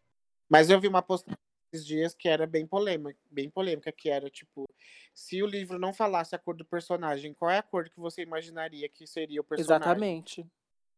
[0.50, 1.38] Mas eu vi uma postagem
[1.74, 4.66] esses dias que era bem polêmica, bem polêmica, que era tipo,
[5.14, 8.22] se o livro não falasse a cor do personagem, qual é a cor que você
[8.22, 10.06] imaginaria que seria o personagem?
[10.14, 10.50] Exatamente.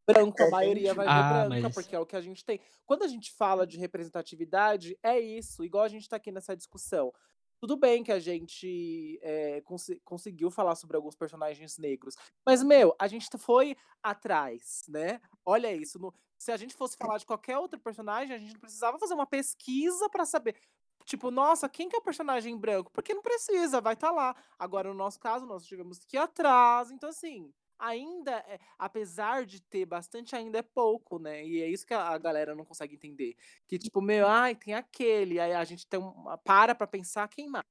[0.07, 2.21] Branco, É a bem maioria vai ver Ah, branca, mas- porque é o que a
[2.21, 2.59] gente tem.
[2.85, 7.13] Quando a gente fala de representatividade, é isso, igual a gente tá aqui nessa discussão.
[7.59, 12.95] Tudo bem que a gente é, consi- conseguiu falar sobre alguns personagens negros, mas, meu,
[12.99, 15.19] a gente foi atrás, né?
[15.43, 15.97] Olha isso.
[15.99, 19.15] no- se a gente fosse falar de qualquer outro personagem, a gente não precisava fazer
[19.15, 20.55] uma pesquisa pra saber.
[21.03, 22.91] Tipo, nossa, quem que é o personagem branco?
[22.91, 24.35] Porque não precisa, vai estar lá.
[24.59, 26.91] Agora, no nosso caso, nós tivemos que ir atrás.
[26.91, 31.45] Então, assim, ainda, é- apesar de ter bastante, ainda é pouco, né?
[31.45, 33.35] E é isso que a a galera não consegue entender.
[33.67, 35.39] Que, tipo, meu, ai, tem aquele.
[35.39, 37.65] Aí a gente tem uma, para pra pensar quem mais.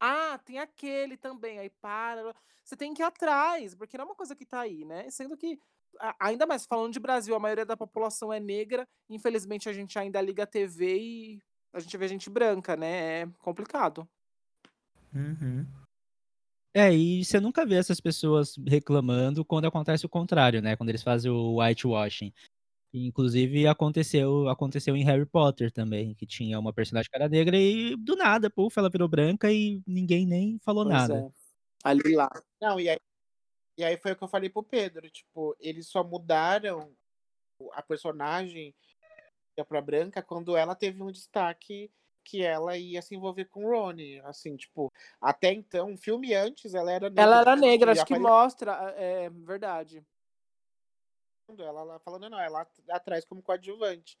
[0.00, 1.58] Ah, tem aquele também.
[1.58, 2.34] Aí para.
[2.64, 5.10] Você tem que ir atrás, porque não é uma coisa que tá aí, né?
[5.10, 5.58] Sendo que,
[6.18, 8.86] ainda mais falando de Brasil, a maioria da população é negra.
[9.08, 11.42] Infelizmente, a gente ainda liga a TV e
[11.72, 13.22] a gente vê gente branca, né?
[13.22, 14.08] É complicado.
[15.14, 15.66] Uhum.
[16.74, 20.74] É, e você nunca vê essas pessoas reclamando quando acontece o contrário, né?
[20.74, 22.32] Quando eles fazem o whitewashing.
[22.94, 28.16] Inclusive aconteceu, aconteceu em Harry Potter também, que tinha uma personagem era negra e do
[28.16, 31.26] nada, puf, ela virou branca e ninguém nem falou Pois nada.
[31.28, 31.30] é.
[31.84, 32.30] Ali lá.
[32.60, 32.98] Não, e aí,
[33.78, 36.94] e aí foi o que eu falei pro Pedro, tipo, eles só mudaram
[37.72, 38.74] a personagem
[39.68, 41.90] pra branca quando ela teve um destaque
[42.24, 46.74] que ela ia se envolver com o Rony, assim, tipo, até então, um filme antes
[46.74, 47.22] ela era negra.
[47.22, 48.72] Ela era negra, e acho que mostra.
[48.96, 50.04] É verdade.
[51.58, 54.18] ela lá falando, não, ela at- atrás como coadjuvante.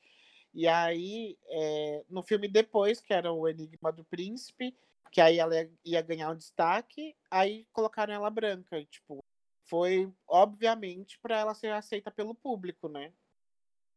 [0.54, 4.76] E aí, é, no filme depois, que era o Enigma do Príncipe,
[5.10, 8.78] que aí ela ia, ia ganhar um destaque, aí colocaram ela branca.
[8.78, 9.24] E, tipo,
[9.64, 13.12] foi, obviamente, para ela ser aceita pelo público, né?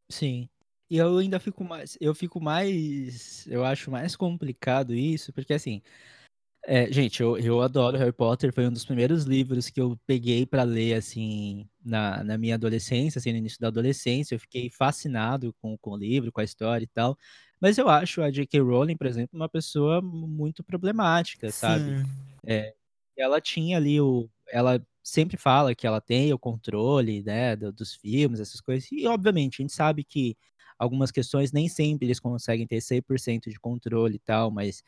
[0.10, 0.50] Sim.
[0.90, 5.82] E eu ainda fico mais, eu fico mais, eu acho mais complicado isso, porque assim,
[6.66, 10.46] é, gente, eu, eu adoro Harry Potter, foi um dos primeiros livros que eu peguei
[10.46, 15.54] pra ler, assim, na, na minha adolescência, assim, no início da adolescência, eu fiquei fascinado
[15.62, 17.18] com, com o livro, com a história e tal,
[17.62, 18.60] mas eu acho a J.K.
[18.62, 21.94] Rowling, por exemplo, uma pessoa muito problemática, sabe?
[22.46, 22.74] É,
[23.18, 24.30] ela tinha ali o.
[24.52, 28.92] Ela sempre fala que ela tem o controle, né, do- dos filmes, essas coisas.
[28.92, 30.36] E, obviamente, a gente sabe que
[30.78, 34.84] algumas questões nem sempre eles conseguem ter 100% de controle e tal, mas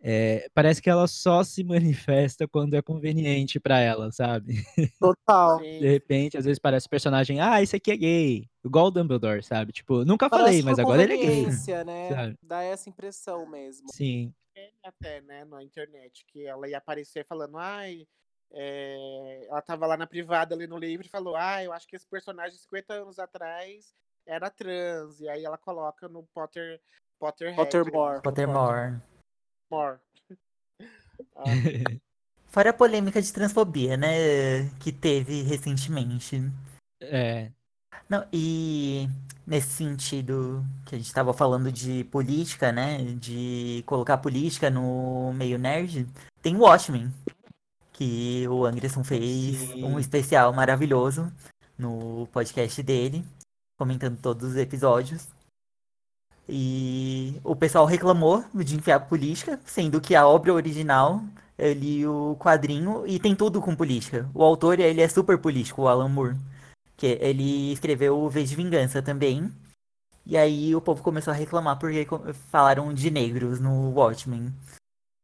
[0.00, 4.62] é, parece que ela só se manifesta quando é conveniente pra ela, sabe?
[5.00, 5.58] Total.
[5.58, 8.48] De repente, às vezes parece personagem, ah, esse aqui é gay.
[8.64, 9.72] Igual o Dumbledore, sabe?
[9.72, 11.46] Tipo, nunca falei, Parece mas por agora ele é gay.
[11.84, 12.08] né?
[12.14, 12.38] sabe?
[12.42, 13.88] Dá essa impressão mesmo.
[13.92, 14.32] Sim.
[14.82, 18.06] Até, né, na internet, que ela ia aparecer falando, ai,
[18.50, 21.94] é, ela tava lá na privada, ali no livro, e falou, ah, eu acho que
[21.94, 23.94] esse personagem 50 anos atrás
[24.28, 26.78] era trans, e aí ela coloca no Potter,
[27.18, 27.56] Potterhead.
[27.56, 28.20] Pottermore.
[28.22, 29.00] Pottermore.
[29.68, 29.98] Pottermore.
[31.34, 31.44] Ah,
[32.46, 34.68] Fora a polêmica de transfobia, né?
[34.78, 36.40] Que teve recentemente.
[37.00, 37.50] É,
[38.08, 39.08] Não, e
[39.44, 42.98] nesse sentido que a gente estava falando de política, né?
[43.16, 46.06] De colocar política no meio nerd,
[46.40, 47.12] tem o Watchmen,
[47.92, 49.84] que o Anderson fez Sim.
[49.84, 51.32] um especial maravilhoso
[51.76, 53.24] no podcast dele,
[53.78, 55.28] comentando todos os episódios.
[56.48, 61.22] E o pessoal reclamou de enfiar política, sendo que a obra original,
[61.56, 64.28] eu li o quadrinho e tem tudo com política.
[64.34, 66.36] O autor, ele é super político, o Alan Moore.
[66.96, 69.52] Que ele escreveu o V de Vingança também.
[70.26, 72.06] E aí o povo começou a reclamar porque
[72.50, 74.52] falaram de negros no Watchmen.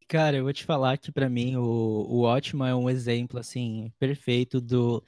[0.06, 3.90] Cara, eu vou te falar que pra mim o, o Watchmen é um exemplo assim
[3.98, 5.02] perfeito do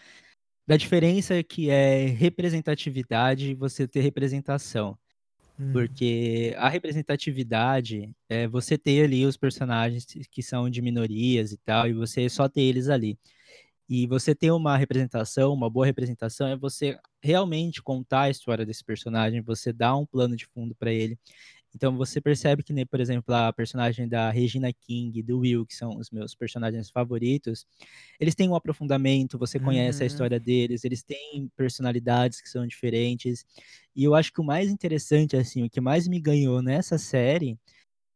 [0.67, 4.99] da diferença que é representatividade e você ter representação.
[5.59, 11.59] Hum, Porque a representatividade é você ter ali os personagens que são de minorias e
[11.59, 13.19] tal, e você só ter eles ali.
[13.89, 18.85] E você ter uma representação, uma boa representação, é você realmente contar a história desse
[18.85, 21.19] personagem, você dar um plano de fundo pra ele.
[21.77, 25.75] Então você percebe que, né, por exemplo, a personagem da Regina King, do Will, que
[25.77, 27.67] são os meus personagens favoritos,
[28.21, 30.09] eles têm um aprofundamento, você conhece a Uhum.
[30.09, 33.45] história deles, eles têm personalidades que são diferentes.
[33.95, 37.59] E eu acho que o mais interessante, assim, o que mais me ganhou nessa série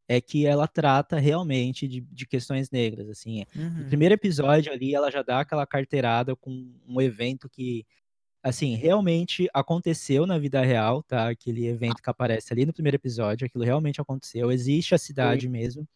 [0.07, 3.45] é que ela trata realmente de, de questões negras, assim.
[3.77, 3.85] No uhum.
[3.85, 6.51] primeiro episódio ali, ela já dá aquela carteirada com
[6.87, 7.85] um evento que,
[8.43, 11.29] assim, realmente aconteceu na vida real, tá?
[11.29, 15.87] Aquele evento que aparece ali no primeiro episódio, aquilo realmente aconteceu, existe a cidade mesmo.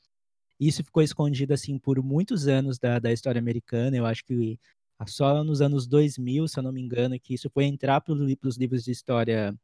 [0.59, 4.59] Isso ficou escondido, assim, por muitos anos da, da história americana, eu acho que
[5.07, 8.57] só nos anos 2000, se eu não me engano, que isso foi entrar para os
[8.57, 9.55] livros de história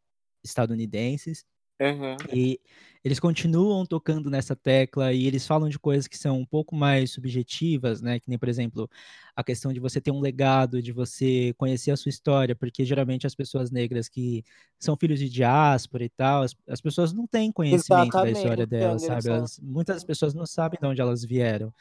[0.43, 1.45] estadunidenses.
[1.81, 2.25] Aham.
[2.33, 2.59] E
[3.03, 7.11] eles continuam tocando nessa tecla e eles falam de coisas que são um pouco mais
[7.11, 8.19] subjetivas, né?
[8.19, 8.87] Que nem, por exemplo,
[9.35, 13.25] a questão de você ter um legado, de você conhecer a sua história, porque geralmente
[13.25, 14.43] as pessoas negras que
[14.79, 18.67] são filhos de diáspora e tal, as, as pessoas não têm conhecimento da história Exatamente,
[18.67, 19.29] delas, sabe?
[19.29, 21.73] Elas, muitas pessoas não sabem de onde elas vieram.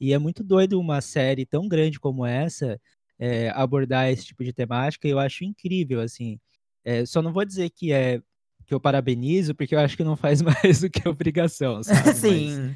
[0.00, 2.80] E é muito doido uma série tão grande como essa
[3.18, 6.38] é, abordar esse tipo de temática, e eu acho incrível, assim.
[6.84, 8.22] É, só não vou dizer que é
[8.68, 10.42] que eu parabenizo, porque eu acho que não faz
[10.76, 12.04] mais do que obrigação, sabe?
[12.06, 12.74] Mas Sim.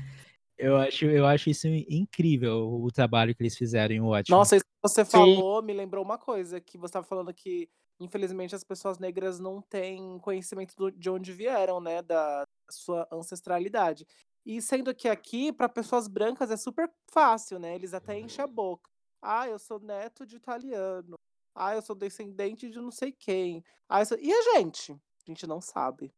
[0.57, 4.38] eu acho, eu acho isso incrível, o trabalho que eles fizeram em Watchmen.
[4.38, 5.11] Nossa, isso que você Sim.
[5.11, 7.68] falou me lembrou uma coisa, que você estava falando que,
[8.01, 14.07] infelizmente, as pessoas negras não têm conhecimento do- de onde vieram, né, da sua ancestralidade.
[14.47, 17.74] E sendo que aqui, para pessoas brancas, é super fácil, né?
[17.74, 18.88] Eles até enchem a boca.
[19.20, 21.14] Ah, eu sou neto de italiano.
[21.55, 23.62] Ah, eu sou descendente de não sei quem.
[23.88, 24.18] Ah, eu sou...
[24.18, 24.97] E a gente?
[25.27, 26.12] A gente não sabe.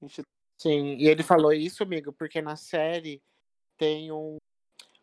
[0.00, 0.22] A gente...
[0.56, 3.22] Sim, e ele falou isso, amigo, porque na série
[3.76, 4.36] tem um,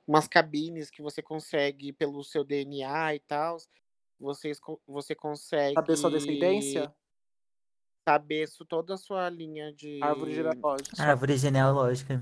[0.06, 3.58] umas cabines que você consegue, pelo seu DNA e tal,
[4.20, 6.93] vocês, co- você consegue Saber sua descendência?
[8.08, 9.99] saber toda a sua linha de.
[10.03, 11.01] Árvore genealógica.
[11.03, 12.22] Árvore genealógica.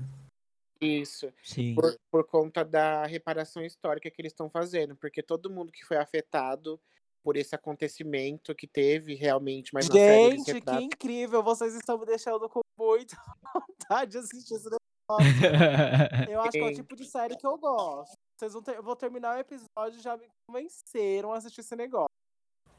[0.80, 1.32] Isso.
[1.42, 1.74] Sim.
[1.74, 5.96] Por, por conta da reparação histórica que eles estão fazendo, porque todo mundo que foi
[5.96, 6.80] afetado
[7.24, 11.42] por esse acontecimento que teve realmente, mas Gente, que incrível!
[11.42, 13.16] Vocês estão me deixando com muita
[13.88, 14.68] vontade de assistir esse
[15.08, 16.30] negócio.
[16.30, 16.74] Eu acho que é o Sim.
[16.74, 18.14] tipo de série que eu gosto.
[18.38, 18.76] Vocês vão ter...
[18.76, 22.08] Eu vou terminar o episódio e já me convenceram a assistir esse negócio.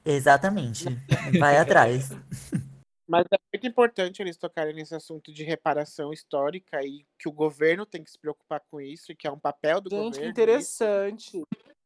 [0.05, 0.85] Exatamente.
[1.39, 2.09] Vai atrás.
[3.07, 7.85] Mas é muito importante eles tocarem nesse assunto de reparação histórica e que o governo
[7.85, 10.13] tem que se preocupar com isso, e que é um papel do Gente, governo.
[10.13, 11.41] que isso, interessante.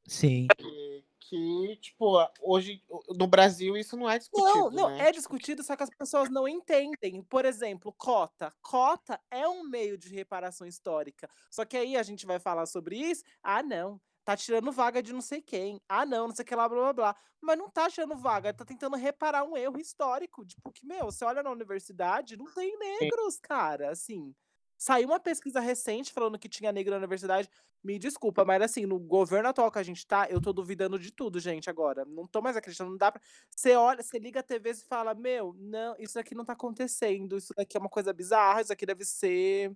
[0.07, 0.47] Sim.
[0.57, 2.83] que, que, tipo, hoje
[3.15, 4.49] no Brasil isso não é discutido.
[4.49, 5.07] Não, não, né?
[5.07, 7.21] é discutido, só que as pessoas não entendem.
[7.21, 8.51] Por exemplo, cota.
[8.63, 11.29] Cota é um meio de reparação histórica.
[11.51, 13.23] Só que aí a gente vai falar sobre isso.
[13.43, 14.01] Ah, não.
[14.25, 15.79] Tá tirando vaga de não sei quem.
[15.87, 17.15] Ah, não, não sei o que lá, blá blá blá.
[17.39, 20.43] Mas não tá tirando vaga, tá tentando reparar um erro histórico.
[20.43, 23.91] Tipo, que, meu, você olha na universidade, não tem negros, cara.
[23.91, 24.35] Assim.
[24.79, 27.49] Saiu uma pesquisa recente falando que tinha negro na universidade.
[27.83, 31.11] Me desculpa, mas assim, no governo atual que a gente tá, eu tô duvidando de
[31.11, 32.05] tudo, gente, agora.
[32.05, 33.21] Não tô mais acreditando, não dá pra.
[33.53, 37.35] Você olha, você liga a TV e fala, meu, não, isso aqui não tá acontecendo,
[37.35, 39.75] isso daqui é uma coisa bizarra, isso aqui deve ser.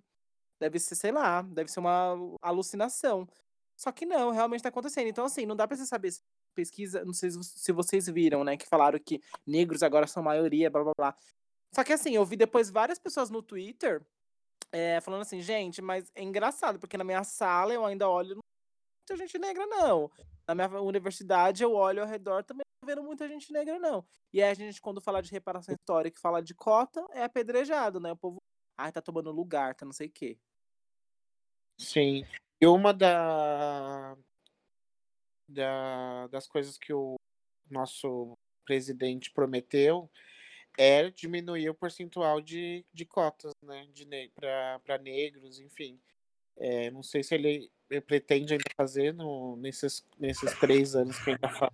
[0.58, 3.28] Deve ser, sei lá, deve ser uma alucinação.
[3.76, 5.08] Só que não, realmente tá acontecendo.
[5.08, 6.22] Então, assim, não dá pra você saber se
[6.54, 10.84] pesquisa, não sei se vocês viram, né, que falaram que negros agora são maioria, blá
[10.84, 11.16] blá blá.
[11.74, 14.00] Só que assim, eu vi depois várias pessoas no Twitter
[14.74, 18.38] é, falando assim, gente, mas é engraçado, porque na minha sala eu ainda olho,
[19.08, 20.10] muita gente negra, não.
[20.48, 24.04] Na minha universidade eu olho ao redor, também não vendo muita gente negra, não.
[24.32, 28.12] E aí a gente, quando fala de reparação histórica fala de cota, é apedrejado, né?
[28.12, 28.38] O povo
[28.76, 30.36] Ai, tá tomando lugar, tá não sei o quê.
[31.78, 32.26] Sim.
[32.60, 34.16] E uma da,
[35.48, 37.14] da- das coisas que o
[37.70, 40.10] nosso presidente prometeu
[40.76, 43.86] é diminuir o percentual de, de cotas, né?
[43.92, 45.98] De ne para negros, enfim.
[46.56, 51.30] É, não sei se ele, ele pretende ainda fazer no, nesses, nesses três anos que
[51.30, 51.72] ainda fala.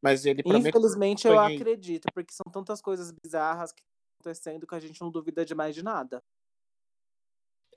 [0.00, 0.42] Mas ele.
[0.44, 5.10] Infelizmente, eu acredito, porque são tantas coisas bizarras que estão acontecendo que a gente não
[5.10, 6.22] duvida de mais de nada.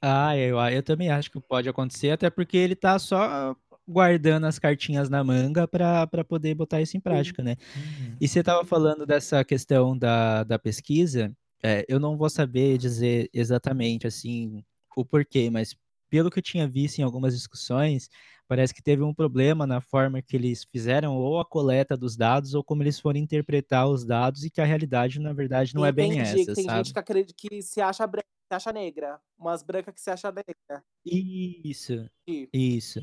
[0.02, 3.56] Ah, eu, eu também acho que pode acontecer, até porque ele tá só
[3.88, 7.56] guardando as cartinhas na manga pra poder botar isso em prática, né?
[7.76, 8.18] Uhum.
[8.20, 13.30] E você tava falando dessa questão da, da pesquisa, é, eu não vou saber dizer
[13.34, 14.64] exatamente assim
[14.96, 15.76] o porquê, mas
[16.10, 18.10] pelo que eu tinha visto em algumas discussões,
[18.48, 22.54] parece que teve um problema na forma que eles fizeram ou a coleta dos dados
[22.54, 25.92] ou como eles foram interpretar os dados e que a realidade, na verdade, não é
[25.92, 26.78] bem Entendi, essa, tem sabe?
[26.86, 29.20] gente que acredita que se acha branca, se acha negra.
[29.38, 30.84] Umas brancas que se acha negra.
[31.06, 33.00] Isso, E- isso.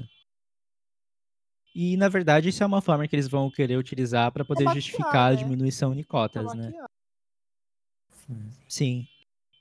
[1.80, 4.82] E, na verdade, isso é uma forma que eles vão querer utilizar para poder maquiar,
[4.82, 5.36] justificar a né?
[5.36, 6.64] diminuição de cotas, né?
[6.64, 6.90] maquiar.
[8.10, 8.50] Sim.
[8.68, 9.06] Sim.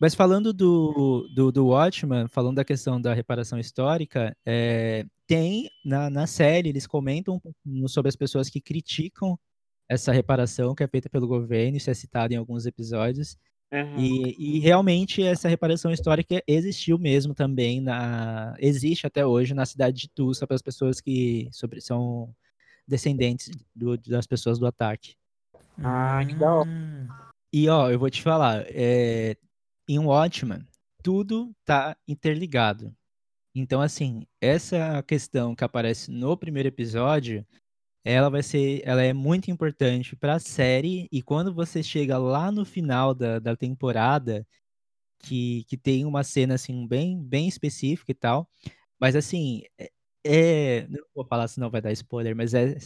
[0.02, 6.10] Mas falando do, do, do Watchman, falando da questão da reparação histórica, é, tem na,
[6.10, 9.38] na série, eles comentam um pouquinho sobre as pessoas que criticam
[9.88, 13.38] essa reparação que é feita pelo governo, isso é citado em alguns episódios.
[13.72, 14.00] Uhum.
[14.00, 19.98] E, e realmente essa reparação histórica existiu mesmo também na existe até hoje na cidade
[19.98, 22.34] de Tulsa para as pessoas que sobre, são
[22.88, 25.16] descendentes do- das pessoas do ataque.
[25.84, 26.70] Ah, que da hora.
[27.52, 29.36] E ó, eu vou te falar, é,
[29.88, 30.66] em Watchmen
[31.04, 32.96] tudo tá interligado.
[33.54, 37.46] Então assim, essa questão que aparece no primeiro episódio,
[38.04, 42.52] ela vai ser, ela é muito importante para a série e quando você chega lá
[42.52, 44.46] no final da, da temporada
[45.20, 48.50] que, que tem uma cena assim bem bem específica e tal,
[49.00, 49.92] mas assim é,
[50.26, 52.78] é- não vou falar senão vai dar spoiler, mas é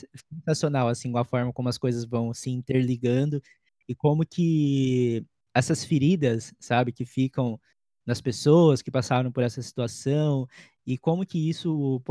[0.45, 3.41] sensacional assim a forma como as coisas vão se interligando
[3.88, 7.59] e como que essas feridas, sabe, que ficam
[8.05, 10.47] nas pessoas que passaram por essa situação
[10.86, 12.01] e como que isso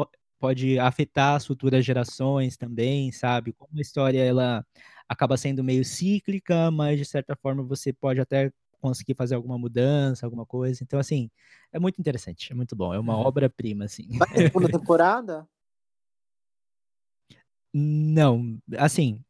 [0.40, 3.52] pode afetar as futuras gerações também, sabe?
[3.52, 4.64] Como a história ela
[5.08, 10.26] acaba sendo meio cíclica, mas de certa forma você pode até conseguir fazer alguma mudança,
[10.26, 10.82] alguma coisa.
[10.82, 11.30] Então, assim,
[11.72, 13.26] é muito interessante, é muito bom, é uma Uhum.
[13.26, 14.08] obra-prima, assim.
[14.18, 15.46] Vai ter segunda temporada?
[17.72, 19.22] Não, assim,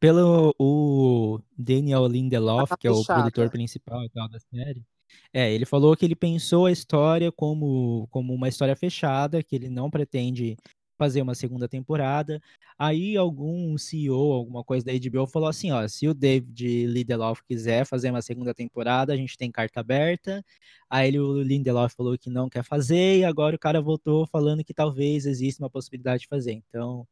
[0.00, 4.84] pelo o Daniel Lindelof, Tá que é o produtor principal e tal da série,
[5.32, 9.68] é, ele falou que ele pensou a história como, como uma história fechada, que ele
[9.68, 10.56] não pretende
[10.98, 12.42] fazer uma segunda temporada.
[12.76, 17.86] Aí algum CEO, alguma coisa da HBO falou assim, ó, se o David Lindelof quiser
[17.86, 20.44] fazer uma segunda temporada, a gente tem carta aberta.
[20.90, 24.64] Aí ele, o Lindelof falou que não quer fazer, e agora o cara voltou falando
[24.64, 26.52] que talvez exista uma possibilidade de fazer.
[26.52, 27.06] Então,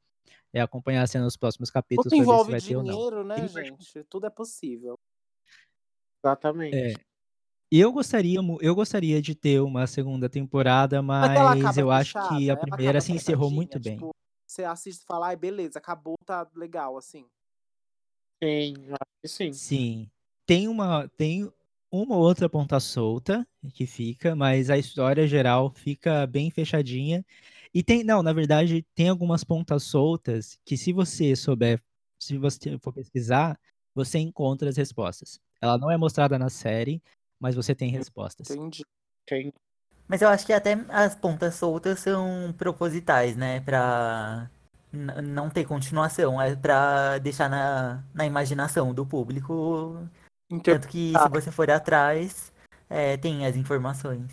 [0.53, 2.83] é acompanhar a cena nos próximos capítulos Tudo para ver se envolve vai ter ou
[2.83, 2.95] não.
[2.95, 4.05] dinheiro, né, gente?
[4.05, 4.99] Tudo é possível.
[6.25, 6.77] Exatamente.
[6.77, 6.95] É.
[7.71, 12.53] Eu gostaria, eu gostaria de ter uma segunda temporada, Mas eu acho fechada, que a
[12.53, 13.97] ela primeira se encerrou muito bem.
[13.97, 14.11] tipo,
[14.47, 17.27] você assiste e fala, ai, beleza, acabou, tá legal, assim.
[18.43, 19.53] Sim, eu acho que sim.
[19.53, 20.11] Sim.
[20.47, 21.51] Tem uma, tem
[21.91, 27.25] uma ou outra ponta solta que fica, mas a história geral fica bem fechadinha.
[27.75, 31.83] E tem, não, na verdade, tem algumas pontas soltas que se você souber,
[32.19, 33.59] se você for pesquisar,
[33.95, 35.41] você encontra as respostas.
[35.61, 37.03] Ela não é mostrada na série,
[37.41, 38.51] mas você tem respostas.
[38.51, 38.85] Entendi.
[39.27, 39.53] Tem-
[40.09, 43.61] Mas eu acho que até as pontas soltas são propositais, né?
[43.61, 44.49] Pra
[44.93, 46.41] não ter continuação.
[46.41, 50.09] É pra deixar na, na imaginação do público.
[50.63, 52.53] Tanto que se você for atrás,
[52.89, 54.31] é, tem as informações.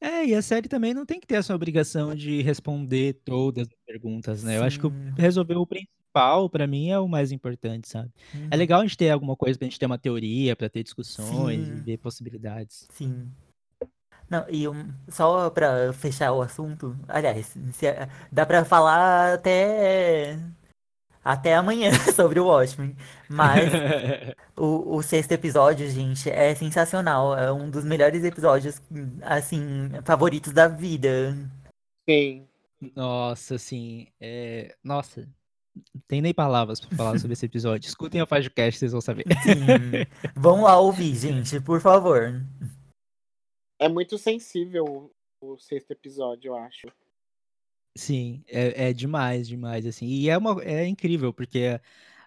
[0.00, 3.74] É, e a série também não tem que ter essa obrigação de responder todas as
[3.84, 4.56] perguntas, né?
[4.56, 5.12] Eu acho que o- Sim.
[6.10, 8.10] Principal, pra mim, é o mais importante, sabe?
[8.34, 8.58] É Uhum.
[8.58, 11.76] legal a gente ter alguma coisa pra gente ter uma teoria, pra ter discussões e
[11.76, 11.82] Sim.
[11.82, 12.86] ver possibilidades.
[12.92, 13.28] Sim.
[14.28, 17.86] Não, e um- só pra fechar o assunto, aliás, se-
[18.30, 20.38] dá pra falar até
[21.22, 22.96] até amanhã sobre o Watchmen,
[23.28, 23.70] mas
[24.56, 28.80] o, o sexto episódio, gente, é sensacional, é um dos melhores episódios,
[29.22, 31.36] assim, favoritos da vida.
[32.08, 32.46] Sim.
[32.96, 34.74] Nossa, assim, é...
[34.82, 35.28] Nossa,
[36.06, 37.88] tem nem palavras pra falar sobre esse episódio.
[37.88, 39.24] Escutem a podcast, vocês vão saber.
[39.42, 42.44] Sim, vão lá ouvir, gente, por favor.
[43.78, 45.10] É muito sensível
[45.40, 46.88] o, o sexto episódio, eu acho.
[47.96, 50.06] Sim, é, é demais, demais, assim.
[50.06, 51.80] E é, uma, é incrível, porque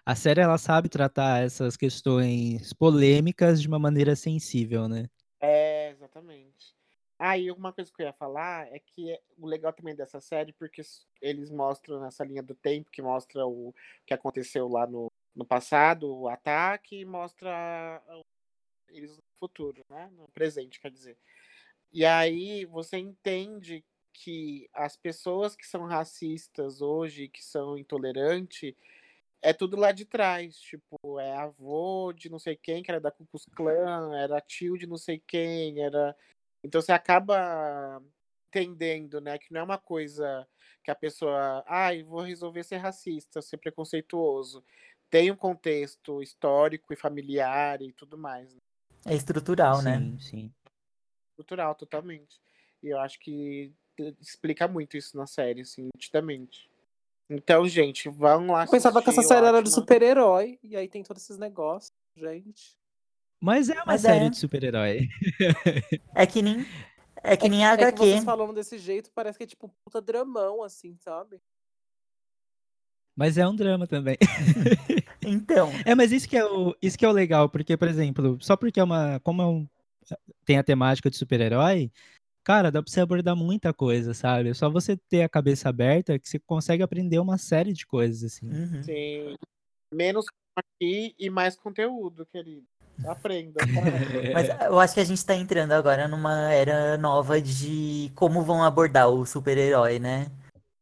[0.04, 5.08] a série, ela sabe tratar essas questões polêmicas de uma maneira sensível, né?
[5.40, 6.73] É, exatamente.
[7.26, 10.52] Aí uma coisa que eu ia falar é que é- o legal também dessa série,
[10.52, 10.82] porque
[11.22, 16.14] eles mostram nessa linha do tempo, que mostra o que aconteceu lá no, no passado,
[16.14, 18.02] o ataque, e mostra
[18.90, 20.10] eles no futuro, né?
[20.12, 21.16] No presente, quer dizer.
[21.90, 28.74] E aí você entende que as pessoas que são racistas hoje, que são intolerantes,
[29.40, 30.58] é tudo lá de trás.
[30.60, 34.76] Tipo, é avô de não sei quem, que era da Ku Klux Klan, era tio
[34.76, 36.14] de não sei quem, era.
[36.64, 38.02] Então você acaba
[38.48, 40.48] entendendo, né, que não é uma coisa
[40.82, 44.64] que a pessoa, ai, vou resolver ser racista, ser preconceituoso.
[45.10, 48.54] Tem um contexto histórico e familiar e tudo mais.
[48.54, 48.60] Né?
[49.06, 49.98] É estrutural, né?
[49.98, 50.54] Sim, sim.
[51.36, 52.40] Cultural, totalmente.
[52.82, 56.70] E eu acho que t- explica muito isso na série, assim, nitidamente.
[57.28, 61.02] Então, gente, vão lá Eu pensava que essa série era de super-herói, e aí tem
[61.02, 62.76] todos esses negócios, gente.
[63.40, 64.30] Mas é uma Mas série é.
[64.30, 65.08] de super-herói.
[66.14, 66.64] É que nem.
[67.22, 67.98] É que nem a É que HQ.
[67.98, 71.40] vocês falando desse jeito, parece que é tipo um puta dramão, assim, sabe?
[73.16, 74.16] Mas é um drama também.
[75.26, 78.36] Então, É, mas isso que é o, isso que é o legal, porque, por exemplo,
[78.42, 79.18] só porque é uma.
[79.20, 79.66] Como é um,
[80.44, 81.90] tem a temática de super-herói,
[82.44, 84.50] cara, dá pra você abordar muita coisa, sabe?
[84.50, 88.22] É só você ter a cabeça aberta que você consegue aprender uma série de coisas,
[88.34, 88.50] assim.
[88.50, 88.82] uhum.
[88.82, 89.34] Sim.
[89.94, 90.26] Menos
[90.56, 92.66] aqui e mais conteúdo, querido.
[93.06, 93.60] Aprenda.
[93.60, 93.66] tá?
[94.32, 98.62] Mas eu acho que a gente tá entrando agora numa era nova de como vão
[98.62, 100.26] abordar o super-herói, né?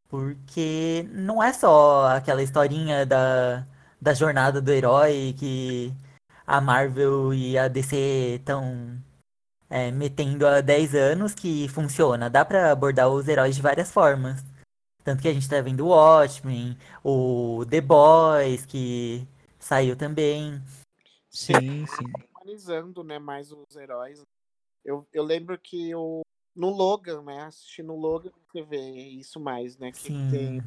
[0.08, 3.66] Porque não é só aquela historinha da,
[4.00, 5.92] da jornada do herói que
[6.46, 8.98] a Marvel e a DC estão
[9.94, 12.28] metendo há 10 anos que funciona.
[12.28, 14.44] Dá pra abordar os heróis de várias formas.
[15.04, 19.26] Tanto que a gente tá vendo o Watchmen, o The Boys, que
[19.58, 20.62] saiu também.
[21.32, 22.12] Sim, sim.
[22.34, 24.22] Humanizando, né, mais os heróis.
[24.84, 26.22] Eu, eu lembro que eu,
[26.54, 30.28] no Logan, né, assistindo o Logan, você vê isso mais, né, que Sim.
[30.30, 30.60] tem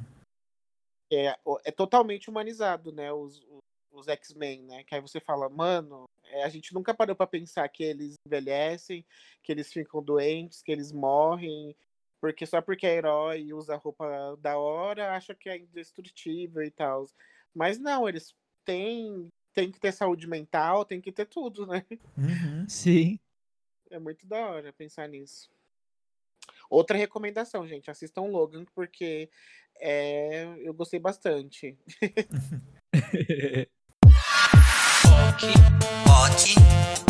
[1.12, 3.12] é, o- é totalmente humanizado, né?
[3.14, 3.60] Os, os,
[3.92, 4.84] os X-Men, né?
[4.84, 9.06] Que aí você fala, mano, é, a gente nunca parou pra pensar que eles envelhecem,
[9.44, 11.76] que eles ficam doentes, que eles morrem,
[12.20, 16.72] porque só porque é herói e usa roupa da hora, acha que é indestrutível e
[16.72, 17.06] tal.
[17.54, 18.34] Mas não, eles
[18.66, 21.84] têm, têm que ter saúde mental, tem que ter tudo, né?
[22.18, 22.68] Uhum.
[22.68, 23.18] Sim.
[23.90, 25.50] É muito da hora pensar nisso.
[26.70, 29.30] Outra recomendação, gente, assistam Logan, porque
[29.80, 31.78] é, eu gostei bastante.
[35.28, 35.50] Ok,
[36.08, 36.56] ok,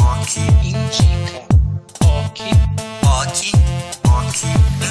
[0.02, 1.46] ok, indica.
[2.04, 2.46] Ok,
[3.04, 3.52] ok,
[4.08, 4.85] ok,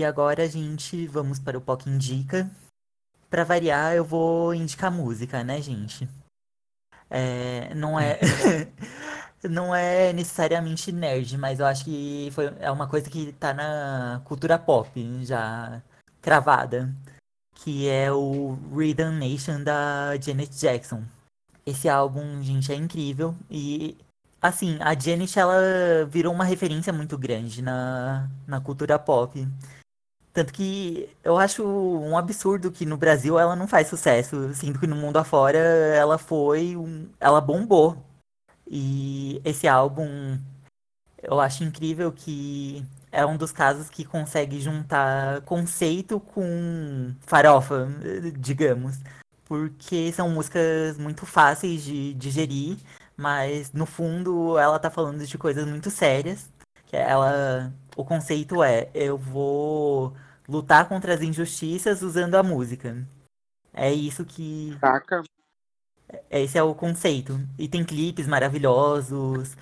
[0.00, 2.50] E agora, gente, vamos para o POC Indica.
[3.28, 6.08] Pra variar, eu vou indicar música, né, gente?
[7.10, 8.18] É, não é
[9.44, 14.22] não é necessariamente nerd, mas eu acho que foi, é uma coisa que tá na
[14.24, 15.82] cultura pop já
[16.22, 16.90] cravada,
[17.56, 21.04] que é o Rhythm Nation da Janet Jackson.
[21.66, 23.98] Esse álbum, gente, é incrível e
[24.40, 29.46] assim, a Janet ela virou uma referência muito grande na, na cultura pop.
[30.32, 34.86] Tanto que eu acho um absurdo que no Brasil ela não faz sucesso, sendo que
[34.86, 37.96] no mundo afora ela foi um, ela bombou.
[38.66, 40.38] E esse álbum
[41.22, 47.88] eu acho incrível que é um dos casos que consegue juntar conceito com farofa,
[48.38, 48.98] digamos.
[49.44, 52.78] Porque são músicas muito fáceis de digerir,
[53.16, 56.48] mas no fundo ela tá falando de coisas muito sérias.
[56.86, 60.14] Que ela, o conceito é, eu vou
[60.48, 63.06] lutar contra as injustiças usando a música.
[63.72, 65.22] É isso que Saca?
[66.30, 67.40] esse é o conceito.
[67.58, 69.56] E tem clipes maravilhosos.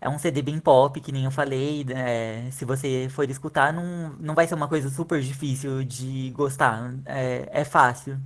[0.00, 1.84] É um CD bem pop, que nem eu falei.
[1.84, 2.50] né?
[2.50, 6.94] Se você for escutar, não, não vai ser uma coisa super difícil de gostar.
[7.04, 8.18] É, é fácil.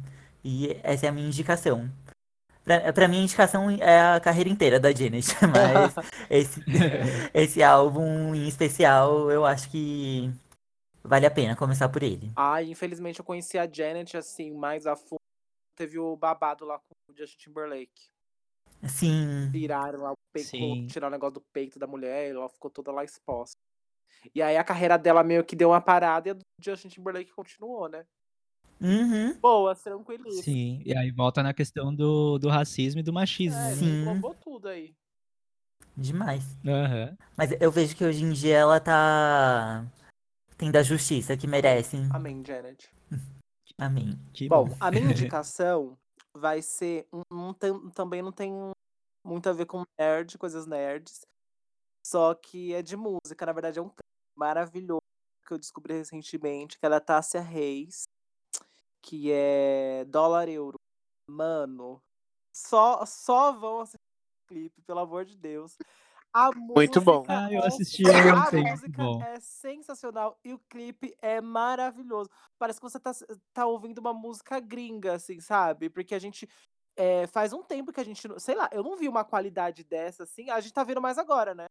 [0.44, 1.90] E essa é a minha indicação.
[2.64, 5.28] Pra, pra mim, a indicação é a carreira inteira da Janet.
[5.52, 5.94] Mas
[6.30, 6.60] esse,
[7.34, 10.32] esse álbum em especial, eu acho que
[11.02, 12.32] vale a pena começar por ele.
[12.34, 15.20] Ai, infelizmente eu conheci a Janet, assim, mais a fundo.
[15.76, 18.08] Teve o babado lá com o Justin Timberlake.
[18.88, 19.50] Sim.
[19.52, 20.86] Tiraram lá o peito, Sim.
[20.86, 23.56] tiraram o negócio do peito da mulher, e ela ficou toda lá exposta.
[24.34, 27.32] E aí a carreira dela meio que deu uma parada e a do Justin Timberlake
[27.32, 28.06] continuou, né?
[28.84, 29.38] Uhum.
[29.40, 30.42] Boa, tranquilíssima.
[30.42, 30.82] Sim.
[30.84, 33.58] E aí volta na questão do, do racismo e do machismo.
[33.58, 33.74] É, né?
[33.76, 34.04] Sim.
[34.42, 34.94] tudo aí.
[35.96, 36.44] Demais.
[36.66, 37.16] Aham.
[37.36, 39.86] Mas eu vejo que hoje em dia ela tá
[40.58, 42.08] Tem da justiça que merecem.
[42.12, 42.90] Amém, Janet.
[43.78, 44.18] Amém.
[44.32, 44.76] Que Bom, bom.
[44.80, 45.96] a minha indicação
[46.36, 47.06] vai ser.
[47.12, 48.52] um- um tam- também não tem
[49.24, 51.20] muito a ver com nerd, coisas nerds.
[52.06, 53.46] Só que é de música.
[53.46, 53.90] Na verdade, é um
[54.36, 55.00] maravilhoso
[55.46, 58.04] que eu descobri recentemente, que é da Tássia Reis,
[59.04, 60.78] que é dólar euro.
[61.28, 62.02] Mano,
[62.54, 65.76] só, só vão assistir o clipe, pelo amor de Deus.
[66.32, 67.24] A Muito bom.
[67.28, 69.22] Ah, eu é- assisti A ontem, muito música bom.
[69.22, 72.28] é sensacional e o clipe é maravilhoso.
[72.58, 73.12] Parece que você tá,
[73.52, 75.88] tá ouvindo uma música gringa, assim, sabe?
[75.88, 76.48] Porque a gente.
[76.96, 78.26] é, faz um tempo que a gente.
[78.26, 80.48] não- Sei lá, eu não vi uma qualidade dessa, assim.
[80.50, 81.66] A gente tá vendo mais agora, né?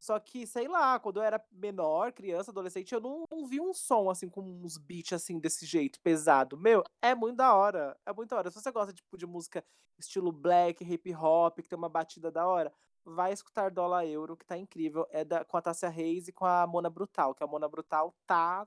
[0.00, 3.74] Só que, sei lá, quando eu era menor, criança, adolescente, eu não, não vi um
[3.74, 6.56] som, assim, com uns beats, assim, desse jeito, pesado.
[6.56, 7.94] Meu, é muito da hora.
[8.06, 8.50] É muito da hora.
[8.50, 9.62] Se você gosta, tipo, de música
[9.98, 12.72] estilo black, hip hop, que tem uma batida da hora,
[13.04, 15.06] vai escutar Dólar Euro, que tá incrível.
[15.10, 18.14] É da, com a Tássia Reis e com a Mona Brutal, que a Mona Brutal
[18.26, 18.66] tá,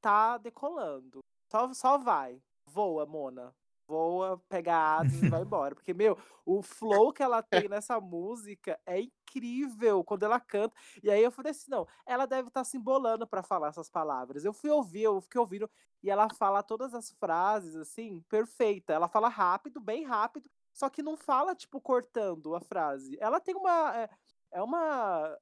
[0.00, 1.20] tá decolando.
[1.48, 2.42] Só, só vai.
[2.66, 3.54] Voa, Mona.
[3.88, 5.74] Voa, pega asas e vai embora.
[5.74, 10.74] Porque, meu, o flow que ela tem nessa música é incrível quando ela canta.
[11.02, 14.44] E aí eu falei assim: não, ela deve estar se embolando pra falar essas palavras.
[14.44, 15.70] Eu fui ouvir, eu fiquei ouvindo,
[16.02, 18.92] e ela fala todas as frases, assim, perfeita.
[18.92, 23.16] Ela fala rápido, bem rápido, só que não fala, tipo, cortando a frase.
[23.20, 23.96] Ela tem uma.
[23.96, 24.10] É,
[24.52, 25.36] é uma.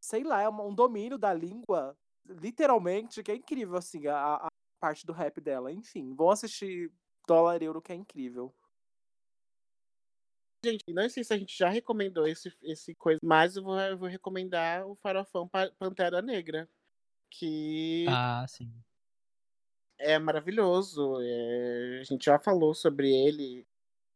[0.00, 4.48] Sei lá, é uma- um domínio da língua, literalmente, que é incrível, assim, a, a
[4.80, 5.70] parte do rap dela.
[5.72, 6.90] Enfim, vão assistir
[7.30, 8.52] Dólar Euro, que é incrível.
[10.64, 13.96] Gente, não sei se a gente já recomendou esse, esse coisa, mas eu vou, eu
[13.96, 16.68] vou recomendar o Farofão Pa- Pantera Negra,
[17.30, 18.68] que Ah, sim.
[19.96, 21.18] é maravilhoso.
[21.22, 23.64] é, a gente já falou sobre ele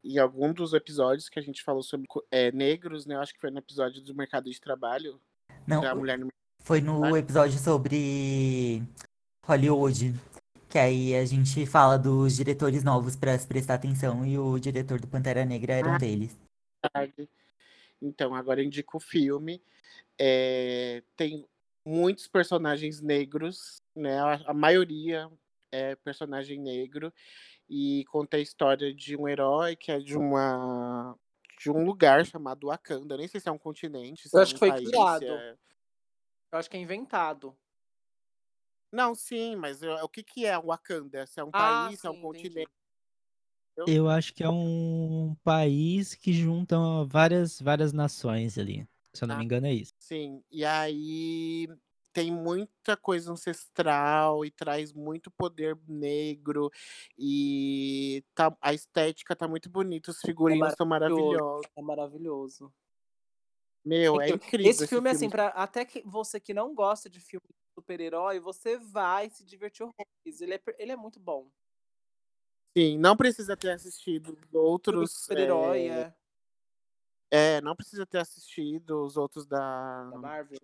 [0.03, 3.15] em algum dos episódios que a gente falou sobre é, negros, né?
[3.15, 5.21] Eu acho que foi no episódio do mercado de trabalho,
[5.67, 6.29] Não, da mulher no
[6.61, 8.83] foi no episódio sobre
[9.47, 10.13] Hollywood.
[10.75, 15.07] Que aí a gente fala dos diretores novos se prestar atenção e o diretor do
[15.07, 15.99] Pantera Negra era um Ah.
[15.99, 16.37] deles.
[16.83, 17.29] mercado.
[18.03, 19.63] Então, agora eu indico o filme.
[20.19, 21.47] É, tem
[21.87, 24.19] muitos personagens negros, né?
[24.19, 25.31] A, a maioria
[25.71, 27.15] é personagem negro.
[27.71, 31.17] E conta a história de um herói que é de uma
[31.57, 33.17] de um lugar chamado Wakanda.
[33.17, 35.25] Nem sei se é um continente, se Eu é acho um que foi país, criado.
[35.25, 35.57] é-
[36.51, 37.55] Eu acho que é inventado.
[38.95, 41.27] Não, sim, mas eu- o que, que é Wakanda?
[41.27, 42.71] Se é um Ah, país, se é um sim, continente?
[43.87, 46.77] Eu acho que é um país que junta
[47.07, 48.87] várias, várias nações ali.
[49.15, 49.37] Se eu não Ah.
[49.37, 49.93] me engano, é isso.
[49.99, 51.69] Sim, e aí
[52.13, 56.71] tem muita coisa ancestral e traz muito poder negro
[57.19, 61.71] e tá, a estética tá muito bonita, os figurinos estão maravilhosos.
[61.77, 62.73] É maravilhoso.
[63.85, 64.31] Meu, é Incrível.
[64.31, 68.79] incrível Esse filme, assim, pra, até que você que não gosta de filme super-herói, você
[68.79, 70.41] vai se divertir horrores.
[70.41, 71.51] Ele é, ele é muito bom.
[72.77, 75.13] Sim, não precisa ter assistido outros.
[75.13, 76.15] super-herói, é,
[77.31, 80.59] é, é, não precisa ter assistido os outros da da Marvel.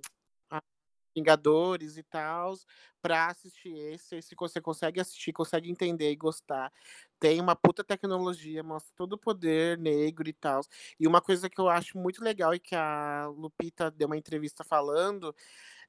[1.15, 2.55] Vingadores e tal,
[3.03, 4.15] pra assistir esse.
[4.15, 6.73] Esse você consegue assistir, consegue entender e gostar.
[7.19, 10.61] Tem uma puta tecnologia, mostra todo o poder negro e tal.
[11.01, 14.63] E uma coisa que eu acho muito legal e que a Lupita deu uma entrevista
[14.63, 15.35] falando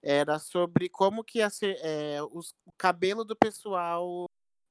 [0.04, 4.26] era sobre como que ser é, os- o cabelo do pessoal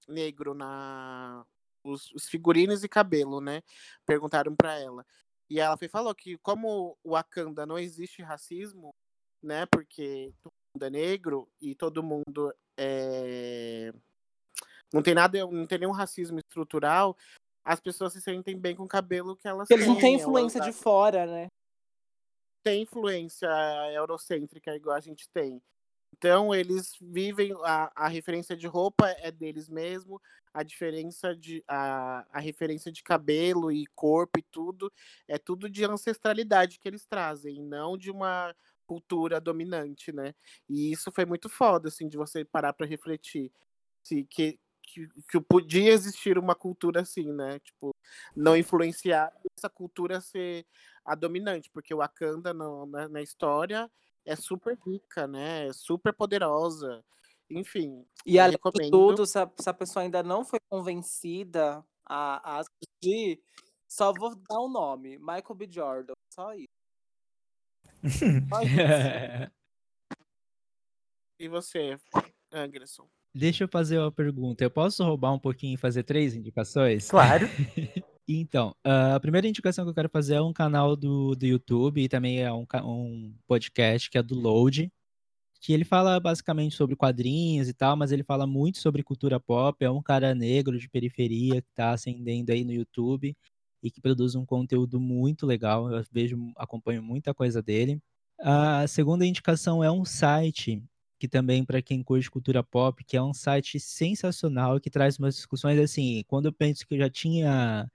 [0.09, 1.45] negro na
[1.85, 3.62] os, os figurinos e cabelo, né?
[4.05, 5.07] Perguntaram pra ela.
[5.49, 8.91] E ela foi, falou que como o Wakanda não existe racismo,
[9.43, 9.66] né?
[9.66, 13.93] Porque todo mundo é negro e todo mundo é
[14.93, 17.16] não tem nada, não tem nenhum racismo estrutural,
[17.64, 20.61] as pessoas se sentem bem com o cabelo que elas Eles não têm elas influência
[20.61, 21.47] de fora, né?
[22.63, 23.49] Tem influência
[23.95, 25.61] eurocêntrica igual a gente tem.
[26.17, 30.21] Então eles vivem a, a referência de roupa é deles mesmo,
[30.53, 34.93] a diferença de a, a referência de cabelo e corpo e tudo
[35.29, 38.55] é tudo de ancestralidade que eles trazem, não de uma
[38.87, 40.35] cultura dominante, né?
[40.69, 43.53] E isso foi muito foda assim de você parar para refletir
[44.03, 47.61] se que, que que podia existir uma cultura assim, né?
[47.61, 47.95] Tipo,
[48.35, 50.67] não influenciar essa cultura ser
[51.05, 53.91] a dominante, porque o Wakanda no- na, na história
[54.25, 55.67] é super rica, né?
[55.69, 57.05] É super poderosa.
[57.49, 58.91] Enfim, E além de recomendo.
[58.91, 63.43] tudo, se a, se a pessoa ainda não foi convencida a, a assistir,
[63.89, 65.69] só vou dar um nome: Michael B.
[65.69, 66.13] Jordan.
[66.33, 66.69] Só isso.
[68.49, 69.51] Só isso.
[71.39, 71.99] E você,
[72.53, 73.09] Anderson?
[73.35, 74.63] Deixa eu fazer uma pergunta.
[74.65, 77.09] Eu posso roubar um pouquinho e fazer três indicações?
[77.11, 77.47] Claro.
[78.39, 82.03] Então, ah, a primeira indicação que eu quero fazer é um canal do, do YouTube
[82.03, 84.91] e também é um, um podcast que é do Load.
[85.61, 89.85] que ele fala basicamente sobre quadrinhos e tal, mas ele fala muito sobre cultura pop.
[89.85, 93.37] É um cara negro de periferia que está ascendendo aí no YouTube
[93.83, 95.91] e que produz um conteúdo muito legal.
[95.93, 98.01] Eu vejo, acompanho muita coisa dele.
[98.41, 100.83] A segunda indicação é um site
[101.18, 105.35] que também para quem curte cultura pop, que é um site sensacional que traz umas
[105.37, 107.91] discussões assim, quando eu penso que eu já tinha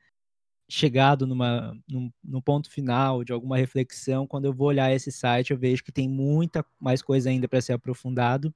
[0.68, 5.51] chegado numa, num, num, ponto final de alguma reflexão, quando eu vou olhar esse site,
[5.51, 8.53] eu vejo que tem muita mais coisa ainda para ser aprofundado,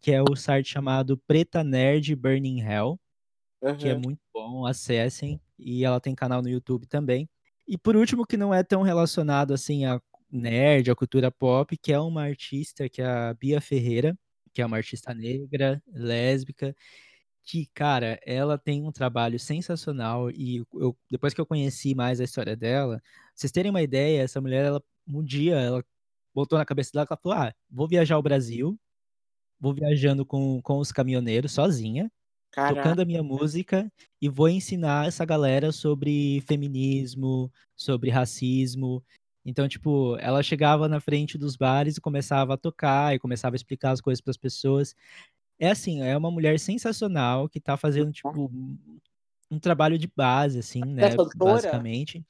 [0.00, 2.98] que é o site chamado Preta Nerd Burning Hell,
[3.60, 3.76] uhum.
[3.76, 7.28] que é muito bom, acessem, e ela tem canal no YouTube também.
[7.68, 10.00] E por último, que não é tão relacionado assim a
[10.30, 14.16] nerd, a cultura pop, que é uma artista, que é a Bia Ferreira,
[14.52, 16.74] que é uma artista negra, lésbica,
[17.44, 22.24] que, cara, ela tem um trabalho sensacional e eu, depois que eu conheci mais a
[22.24, 25.84] história dela, pra vocês terem uma ideia, essa mulher, ela, um dia, ela
[26.34, 28.78] botou na cabeça dela, ela falou, ah, vou viajar ao Brasil,
[29.60, 32.10] vou viajando com, com os caminhoneiros sozinha,
[32.50, 32.92] Caraca.
[32.92, 39.04] tocando a minha música e vou ensinar essa galera sobre feminismo, sobre racismo.
[39.44, 43.58] Então, tipo, ela chegava na frente dos bares e começava a tocar e começava a
[43.58, 44.94] explicar as coisas para as pessoas.
[45.62, 48.50] É assim, é uma mulher sensacional que tá fazendo, tipo,
[49.50, 51.16] um trabalho de base, assim, É né?
[51.16, 51.34] cantora?
[51.34, 52.24] Basicamente.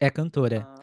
[0.00, 0.68] É cantora.
[0.68, 0.82] Ah,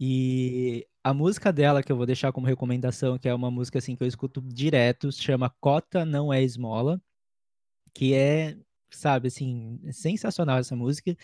[0.00, 3.96] E a música dela, que eu vou deixar como recomendação, que é uma música assim
[3.96, 7.00] que eu escuto direto, se chama Cota Não É Esmola,
[7.94, 8.58] que é,
[8.92, 11.16] sabe, assim, sensacional essa música.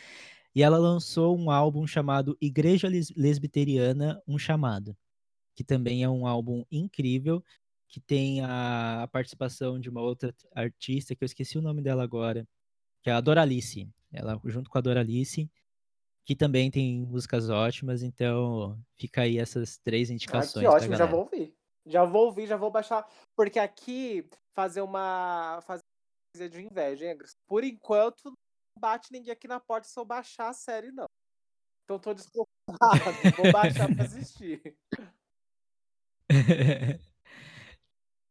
[0.54, 4.96] E ela lançou um álbum chamado Igreja Les- Lesbiteriana, Um Chamado,
[5.56, 7.44] que também é um álbum incrível,
[7.88, 12.02] que tem a, a participação de uma outra artista, que eu esqueci o nome dela
[12.02, 12.46] agora,
[13.02, 13.88] que é a Doralice.
[14.12, 15.50] Ela, junto com a Doralice,
[16.24, 20.96] que também tem músicas ótimas, então fica aí essas três ah, indicações que pra ótimo,
[20.96, 21.56] já vou ouvir.
[21.86, 23.08] Já vou ouvir, já vou baixar.
[23.34, 25.60] Porque aqui, fazer uma.
[25.62, 27.18] Fazer de inveja, hein?
[27.46, 28.34] Por enquanto, não
[28.78, 31.06] bate ninguém aqui na porta se eu baixar a série, não.
[31.84, 33.34] Então tô despreocupado.
[33.34, 34.76] Vou baixar pra assistir.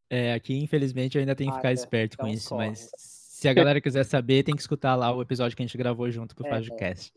[0.09, 1.73] É, aqui infelizmente eu ainda tenho que Ah, ficar é.
[1.73, 2.67] esperto com Então isso, corre.
[2.69, 5.77] mas se a galera quiser saber, tem que escutar lá o episódio que a gente
[5.77, 6.49] gravou junto pro É.
[6.49, 7.11] Fajocast.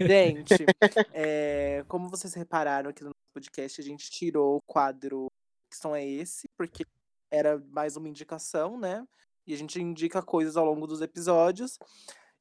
[0.00, 0.54] Gente,
[1.12, 5.26] é, como vocês repararam aqui no nosso podcast, a gente tirou o quadro
[5.70, 6.84] que som é esse, porque
[7.30, 9.06] era mais uma indicação, né?
[9.46, 11.78] E a gente indica coisas ao longo dos episódios.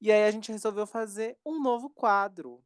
[0.01, 2.63] E aí a gente resolveu fazer um novo quadro.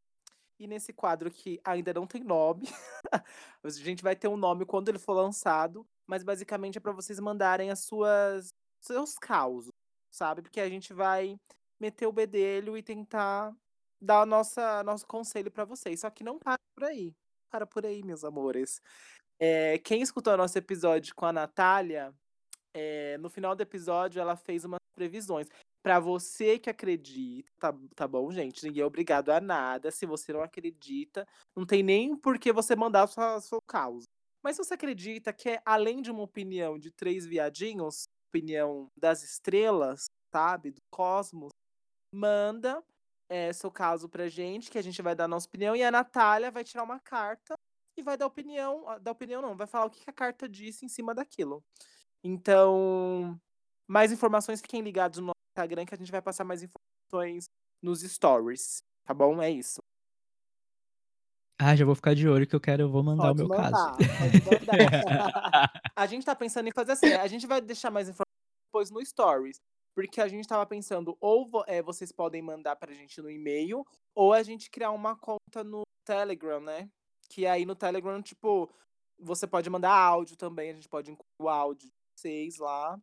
[0.59, 2.69] E nesse quadro que ainda não tem nome,
[3.63, 7.19] a gente vai ter um nome quando ele for lançado, mas basicamente é para vocês
[7.19, 8.49] mandarem as suas
[8.81, 9.71] seus causos,
[10.11, 10.41] sabe?
[10.41, 11.37] Porque a gente vai
[11.79, 13.55] meter o bedelho e tentar
[14.01, 16.01] dar o nossa, nosso conselho para vocês.
[16.01, 17.13] Só que não para por aí.
[17.49, 18.81] Para por aí, meus amores.
[19.39, 22.13] É, quem escutou nosso episódio com a Natália,
[22.73, 25.47] é, no final do episódio ela fez umas previsões.
[25.81, 28.65] Para você que acredita, tá, tá bom, gente?
[28.65, 29.91] Ninguém é obrigado a nada.
[29.91, 34.05] Se você não acredita, não tem nem por que você mandar sua, seu caos.
[34.43, 40.05] Mas você acredita que é além de uma opinião de três viadinhos, opinião das estrelas,
[40.33, 40.71] sabe?
[40.71, 41.51] Do cosmos,
[42.13, 42.83] manda
[43.29, 45.91] é, seu caso pra gente, que a gente vai dar a nossa opinião, e a
[45.91, 47.55] Natália vai tirar uma carta
[47.97, 48.87] e vai dar opinião.
[48.89, 51.63] ah, Dar opinião não, vai falar o que a carta disse em cima daquilo.
[52.23, 53.39] Então,
[53.87, 57.45] mais informações, fiquem ligados no Instagram que a gente vai passar mais informações
[57.81, 58.81] nos stories.
[59.05, 59.41] Tá bom?
[59.41, 59.81] É isso.
[61.65, 63.49] Ah, já vou ficar de olho que eu quero, eu vou mandar o Pode meu
[63.49, 63.71] caso.
[63.71, 63.97] mandar,
[64.43, 65.71] pode mandar.
[65.95, 68.27] a gente tá pensando em fazer assim, a gente vai deixar mais informações
[68.67, 69.61] depois no stories.
[69.95, 73.85] Porque a gente tava pensando, ou é, vocês podem mandar pra gente no e-mail,
[74.15, 76.89] ou a gente criar uma conta no Telegram, né?
[77.29, 78.69] Que aí no Telegram, tipo,
[79.19, 82.99] você pode mandar áudio também, a gente pode incluir o áudio de vocês lá.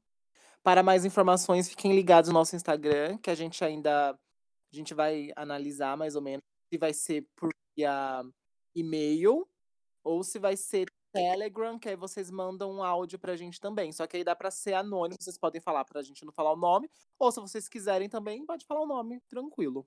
[0.63, 5.31] Para mais informações, fiquem ligados no nosso Instagram, que a gente ainda a gente vai
[5.35, 6.43] analisar mais ou menos
[6.73, 8.23] se vai ser por via
[8.75, 9.49] e-mail
[10.03, 13.93] ou se vai ser Telegram, que aí vocês mandam um áudio pra gente também.
[13.93, 16.57] Só que aí dá pra ser anônimo, vocês podem falar pra gente não falar o
[16.57, 16.89] nome,
[17.19, 19.87] ou se vocês quiserem também, pode falar o nome, tranquilo.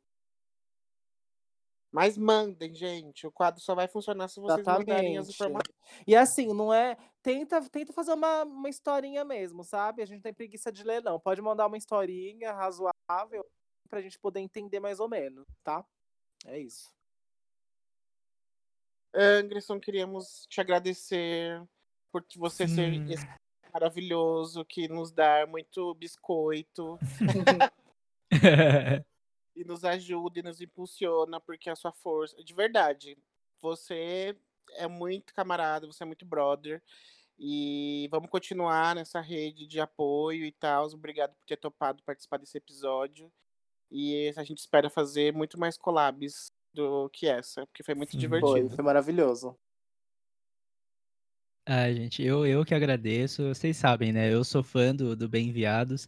[1.92, 3.28] Mas mandem, gente.
[3.28, 5.34] O quadro só vai funcionar se vocês mandarem as Exatamente.
[5.36, 6.04] informações.
[6.08, 6.98] E assim, não é.
[7.22, 10.02] Tenta, tenta fazer uma, uma historinha mesmo, sabe?
[10.02, 11.20] A gente não tem preguiça de ler, não.
[11.20, 13.46] Pode mandar uma historinha razoável
[13.88, 15.86] pra gente poder entender mais ou menos, tá?
[16.48, 16.92] É isso.
[19.14, 21.62] Anderson, queríamos te agradecer
[22.12, 23.28] por você ser esse
[23.74, 27.00] maravilhoso que nos dá muito biscoito
[29.56, 32.44] e nos ajuda e nos impulsiona, porque a sua força.
[32.44, 33.18] De verdade,
[33.62, 34.36] você
[34.76, 36.82] é muito camarada, você é muito brother.
[37.38, 40.86] E vamos continuar nessa rede de apoio e tal.
[40.88, 43.32] Obrigado por ter topado participar desse episódio.
[43.90, 48.20] E a gente espera fazer muito mais collabs do que essa, porque foi muito Sim.
[48.28, 48.76] Foi, divertido.
[48.76, 49.58] foi maravilhoso.
[51.66, 53.48] Ai, gente, eu, eu que agradeço.
[53.48, 54.34] Vocês sabem, né?
[54.34, 56.06] Eu sou fã do, do Bem Enviados.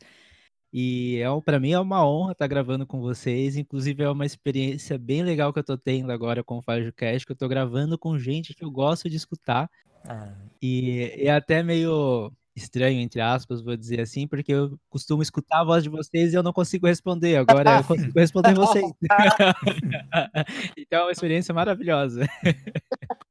[0.74, 3.56] E é, um- pra mim é uma honra estar gravando com vocês.
[3.56, 7.32] Inclusive, é uma experiência bem legal que eu tô tendo agora com o FajoCast, que
[7.32, 9.70] eu tô gravando com gente que eu gosto de escutar.
[10.04, 15.62] Ah, E é até meio estranho, entre aspas, vou dizer assim, porque eu costumo escutar
[15.62, 17.36] a voz de vocês e eu não consigo responder.
[17.38, 18.86] Agora eu consigo responder vocês.
[20.78, 22.22] Então é uma experiência maravilhosa.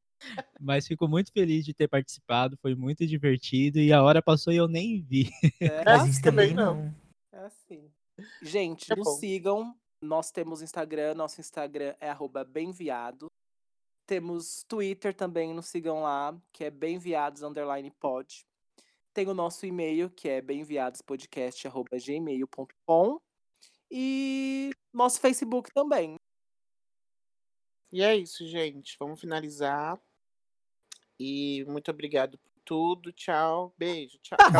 [0.60, 4.56] Mas fico muito feliz de ter participado, foi muito divertido e a hora passou e
[4.56, 5.30] eu nem vi.
[5.60, 6.94] É, a gente também também não.
[7.32, 7.90] é assim.
[8.42, 9.16] Gente, É nos bom.
[9.16, 9.74] sigam.
[10.00, 13.26] Nós temos Instagram, nosso Instagram é arroba bemviado.
[14.06, 18.44] Temos Twitter também, nos sigam lá, que é bemviados underline pod.
[19.14, 23.20] Tem o nosso e-mail, que é bemviadospodcast.gmail.com.
[23.88, 26.16] E nosso Facebook também.
[27.92, 28.96] E é isso, gente.
[28.98, 29.96] Vamos finalizar.
[31.16, 33.12] E muito obrigado por tudo.
[33.12, 33.72] Tchau.
[33.78, 34.18] Beijo.
[34.20, 34.36] Tchau.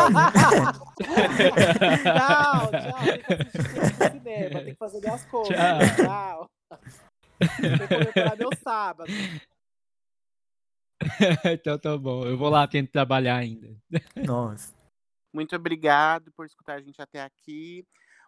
[2.05, 3.01] tchau, tchau.
[3.03, 3.51] Tem que
[4.13, 5.57] cinema, tem que fazer minhas coisas.
[5.97, 6.49] Tchau.
[7.41, 9.13] Tem que comemorar meu sábado.
[11.53, 13.77] então tá bom, eu vou lá tentar trabalhar ainda.
[14.27, 14.75] Nossa.
[15.33, 17.85] Muito obrigado por escutar a gente até aqui.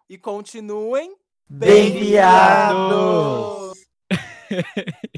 [0.09, 1.17] E continuem
[1.49, 3.73] Bem Bem-viados!
[4.11, 5.07] viados!